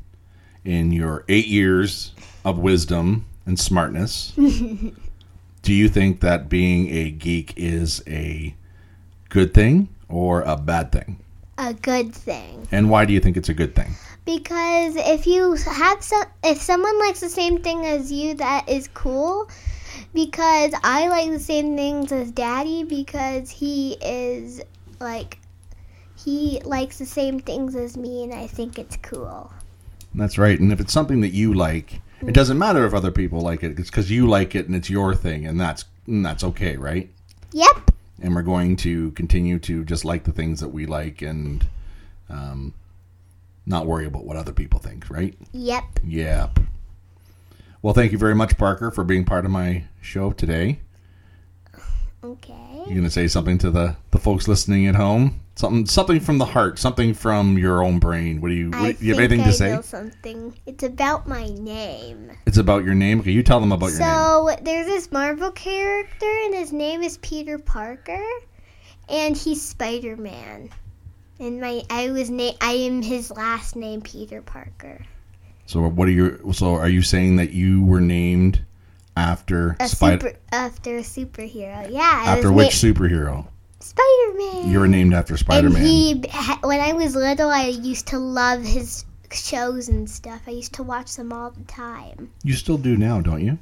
in 0.65 0.91
your 0.91 1.23
eight 1.29 1.47
years 1.47 2.11
of 2.43 2.59
wisdom 2.59 3.25
and 3.45 3.57
smartness, 3.57 4.33
do 5.61 5.73
you 5.73 5.87
think 5.87 6.19
that 6.19 6.49
being 6.49 6.89
a 6.89 7.11
geek 7.11 7.53
is 7.55 8.03
a 8.07 8.53
good 9.29 9.53
thing 9.53 9.87
or 10.09 10.41
a 10.41 10.57
bad 10.57 10.91
thing? 10.91 11.17
A 11.57 11.73
good 11.73 12.13
thing. 12.13 12.67
And 12.73 12.89
why 12.89 13.05
do 13.05 13.13
you 13.13 13.21
think 13.21 13.37
it's 13.37 13.49
a 13.49 13.53
good 13.53 13.73
thing? 13.73 13.95
Because 14.25 14.97
if 14.97 15.25
you 15.27 15.53
have 15.55 16.03
some, 16.03 16.25
if 16.43 16.61
someone 16.61 16.99
likes 16.99 17.21
the 17.21 17.29
same 17.29 17.63
thing 17.63 17.85
as 17.85 18.11
you, 18.11 18.33
that 18.33 18.67
is 18.67 18.89
cool. 18.93 19.49
Because 20.13 20.73
I 20.83 21.07
like 21.07 21.29
the 21.29 21.39
same 21.39 21.77
things 21.77 22.11
as 22.11 22.31
Daddy 22.31 22.83
because 22.83 23.49
he 23.49 23.93
is 24.01 24.61
like, 24.99 25.39
he 26.27 26.59
likes 26.65 26.97
the 26.99 27.05
same 27.05 27.39
things 27.39 27.73
as 27.73 27.95
me, 27.95 28.21
and 28.25 28.33
I 28.33 28.47
think 28.47 28.77
it's 28.77 28.97
cool. 28.97 29.49
That's 30.13 30.37
right. 30.37 30.59
And 30.59 30.73
if 30.73 30.81
it's 30.81 30.91
something 30.91 31.21
that 31.21 31.29
you 31.29 31.53
like, 31.53 32.01
it 32.21 32.33
doesn't 32.33 32.57
matter 32.57 32.85
if 32.85 32.93
other 32.93 33.11
people 33.11 33.39
like 33.39 33.63
it. 33.63 33.79
It's 33.79 33.89
because 33.89 34.11
you 34.11 34.27
like 34.27 34.53
it 34.53 34.65
and 34.65 34.75
it's 34.75 34.89
your 34.89 35.15
thing, 35.15 35.47
and 35.47 35.57
that's 35.57 35.85
and 36.05 36.25
that's 36.25 36.43
okay, 36.43 36.75
right? 36.75 37.09
Yep. 37.53 37.91
And 38.21 38.35
we're 38.35 38.41
going 38.41 38.75
to 38.77 39.11
continue 39.11 39.57
to 39.59 39.85
just 39.85 40.03
like 40.03 40.25
the 40.25 40.33
things 40.33 40.59
that 40.59 40.67
we 40.67 40.85
like 40.85 41.21
and 41.21 41.65
um, 42.29 42.73
not 43.65 43.85
worry 43.85 44.05
about 44.05 44.25
what 44.25 44.35
other 44.35 44.51
people 44.51 44.81
think, 44.81 45.09
right? 45.09 45.33
Yep. 45.53 46.01
Yep. 46.03 46.59
Well, 47.81 47.93
thank 47.93 48.11
you 48.11 48.17
very 48.17 48.35
much, 48.35 48.57
Parker, 48.57 48.91
for 48.91 49.05
being 49.05 49.23
part 49.23 49.45
of 49.45 49.51
my 49.51 49.85
show 50.01 50.31
today. 50.31 50.79
Okay. 52.31 52.83
You 52.87 52.95
gonna 52.95 53.09
say 53.09 53.27
something 53.27 53.57
to 53.59 53.71
the 53.71 53.95
the 54.11 54.19
folks 54.19 54.47
listening 54.47 54.87
at 54.87 54.95
home? 54.95 55.39
Something 55.55 55.85
something 55.85 56.19
from 56.19 56.37
the 56.37 56.45
heart, 56.45 56.77
something 56.77 57.13
from 57.13 57.57
your 57.57 57.81
own 57.81 57.99
brain. 57.99 58.41
What 58.41 58.49
do 58.49 58.53
you? 58.53 58.69
What, 58.69 58.79
I 58.79 58.91
do 58.91 59.05
you 59.05 59.13
have 59.13 59.19
anything 59.19 59.41
I 59.41 59.45
to 59.45 59.53
say? 59.53 59.81
something. 59.81 60.53
It's 60.65 60.83
about 60.83 61.27
my 61.27 61.47
name. 61.47 62.31
It's 62.45 62.57
about 62.57 62.83
your 62.83 62.95
name. 62.95 63.21
Okay, 63.21 63.31
you 63.31 63.43
tell 63.43 63.59
them 63.59 63.71
about 63.71 63.91
your 63.91 63.99
name. 63.99 64.09
So 64.09 64.55
there's 64.61 64.87
this 64.87 65.11
Marvel 65.11 65.51
character, 65.51 66.29
and 66.45 66.53
his 66.53 66.73
name 66.73 67.01
is 67.01 67.17
Peter 67.19 67.57
Parker, 67.57 68.23
and 69.07 69.35
he's 69.37 69.61
Spider 69.61 70.17
Man. 70.17 70.69
And 71.39 71.61
my 71.61 71.83
I 71.89 72.11
was 72.11 72.29
na- 72.29 72.57
I 72.59 72.73
am 72.73 73.01
his 73.01 73.31
last 73.31 73.75
name, 73.75 74.01
Peter 74.01 74.41
Parker. 74.41 75.05
So 75.65 75.87
what 75.87 76.07
are 76.07 76.11
you? 76.11 76.51
So 76.53 76.75
are 76.75 76.89
you 76.89 77.01
saying 77.01 77.37
that 77.37 77.51
you 77.51 77.83
were 77.83 78.01
named 78.01 78.61
after 79.17 79.75
A 79.79 79.87
Spider? 79.89 80.27
super 80.29 80.39
after 80.51 80.97
a 80.97 81.01
superhero. 81.01 81.89
Yeah. 81.91 82.23
After 82.25 82.51
which 82.51 82.69
superhero? 82.69 83.47
Spider 83.79 84.37
Man. 84.37 84.69
You 84.69 84.79
were 84.79 84.87
named 84.87 85.13
after 85.13 85.35
Spider 85.37 85.67
And 85.67 85.73
Man. 85.75 85.83
he, 85.85 86.23
when 86.61 86.79
I 86.79 86.93
was 86.93 87.15
little, 87.15 87.49
I 87.49 87.65
used 87.67 88.07
to 88.07 88.19
love 88.19 88.63
his 88.63 89.05
shows 89.31 89.89
and 89.89 90.09
stuff. 90.09 90.41
I 90.47 90.51
used 90.51 90.73
to 90.75 90.83
watch 90.83 91.15
them 91.15 91.31
all 91.33 91.51
the 91.51 91.63
time. 91.63 92.29
You 92.43 92.53
still 92.53 92.77
do 92.77 92.95
now, 92.97 93.21
don't 93.21 93.43
you? 93.43 93.57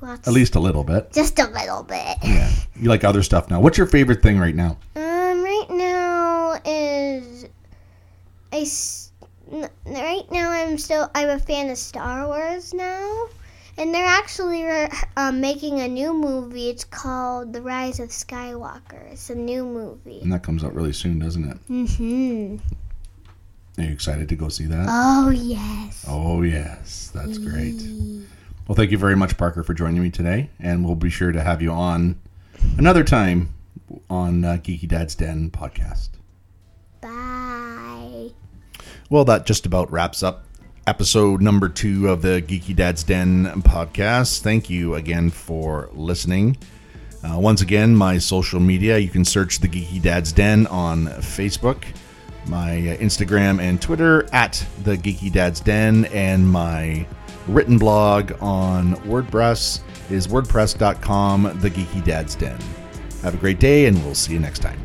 Watch 0.00 0.26
At 0.26 0.32
least 0.32 0.54
a 0.54 0.60
little 0.60 0.84
bit. 0.84 1.12
just 1.12 1.38
a 1.38 1.48
little 1.50 1.82
bit. 1.82 2.16
Yeah. 2.22 2.50
You 2.76 2.88
like 2.88 3.02
other 3.04 3.22
stuff 3.22 3.50
now. 3.50 3.60
What's 3.60 3.76
your 3.78 3.86
favorite 3.88 4.22
thing 4.22 4.38
right 4.38 4.54
now? 4.54 4.78
Um, 4.94 5.42
right 5.42 5.66
now 5.70 6.60
is 6.64 7.46
I. 8.52 8.64
right 9.86 10.22
now 10.30 10.50
I'm 10.50 10.78
still 10.78 11.10
I'm 11.14 11.28
a 11.30 11.38
fan 11.38 11.68
of 11.70 11.78
Star 11.78 12.26
Wars 12.28 12.72
now, 12.72 13.26
and 13.78 13.94
they're 13.94 14.04
actually 14.04 14.64
re- 14.64 14.90
um, 15.16 15.40
making 15.40 15.80
a 15.80 15.88
new 15.88 16.12
movie. 16.12 16.68
It's 16.68 16.84
called 16.84 17.52
The 17.52 17.62
Rise 17.62 18.00
of 18.00 18.08
Skywalker. 18.08 19.12
It's 19.12 19.30
a 19.30 19.34
new 19.34 19.64
movie. 19.64 20.20
And 20.20 20.32
that 20.32 20.42
comes 20.42 20.64
out 20.64 20.74
really 20.74 20.92
soon, 20.92 21.18
doesn't 21.18 21.48
it? 21.48 21.68
Mm-hmm. 21.68 22.56
Are 23.80 23.84
you 23.84 23.92
excited 23.92 24.28
to 24.28 24.36
go 24.36 24.48
see 24.48 24.66
that? 24.66 24.86
Oh 24.90 25.30
yes. 25.30 26.04
Oh 26.08 26.42
yes, 26.42 27.12
that's 27.14 27.38
great. 27.38 27.80
Well, 28.66 28.74
thank 28.74 28.90
you 28.90 28.98
very 28.98 29.14
much, 29.16 29.38
Parker, 29.38 29.62
for 29.62 29.72
joining 29.72 30.02
me 30.02 30.10
today, 30.10 30.50
and 30.58 30.84
we'll 30.84 30.96
be 30.96 31.10
sure 31.10 31.30
to 31.30 31.40
have 31.40 31.62
you 31.62 31.70
on 31.70 32.20
another 32.76 33.04
time 33.04 33.54
on 34.10 34.44
uh, 34.44 34.58
Geeky 34.60 34.88
Dad's 34.88 35.14
Den 35.14 35.50
podcast. 35.50 36.10
Bye. 37.00 38.32
Well, 39.08 39.24
that 39.24 39.46
just 39.46 39.64
about 39.64 39.90
wraps 39.92 40.24
up 40.24 40.44
episode 40.88 41.42
number 41.42 41.68
two 41.68 42.08
of 42.08 42.22
the 42.22 42.40
Geeky 42.40 42.74
Dad's 42.74 43.02
Den 43.02 43.44
podcast. 43.60 44.40
Thank 44.40 44.70
you 44.70 44.94
again 44.94 45.28
for 45.28 45.90
listening. 45.92 46.56
Uh, 47.22 47.38
once 47.38 47.60
again, 47.60 47.94
my 47.94 48.16
social 48.16 48.58
media 48.58 48.96
you 48.96 49.10
can 49.10 49.22
search 49.22 49.58
the 49.58 49.68
Geeky 49.68 50.00
Dad's 50.00 50.32
Den 50.32 50.66
on 50.68 51.04
Facebook, 51.06 51.84
my 52.46 52.96
Instagram 53.00 53.60
and 53.60 53.82
Twitter 53.82 54.26
at 54.32 54.64
the 54.84 54.96
Geeky 54.96 55.30
Dad's 55.30 55.60
Den, 55.60 56.06
and 56.06 56.50
my 56.50 57.06
written 57.48 57.76
blog 57.76 58.32
on 58.40 58.94
WordPress 59.02 59.82
is 60.10 60.26
wordpress.com, 60.26 61.58
the 61.60 61.70
Geeky 61.70 62.02
Dad's 62.02 62.34
Den. 62.34 62.58
Have 63.22 63.34
a 63.34 63.38
great 63.38 63.60
day, 63.60 63.84
and 63.86 64.02
we'll 64.06 64.14
see 64.14 64.32
you 64.32 64.38
next 64.38 64.60
time. 64.60 64.80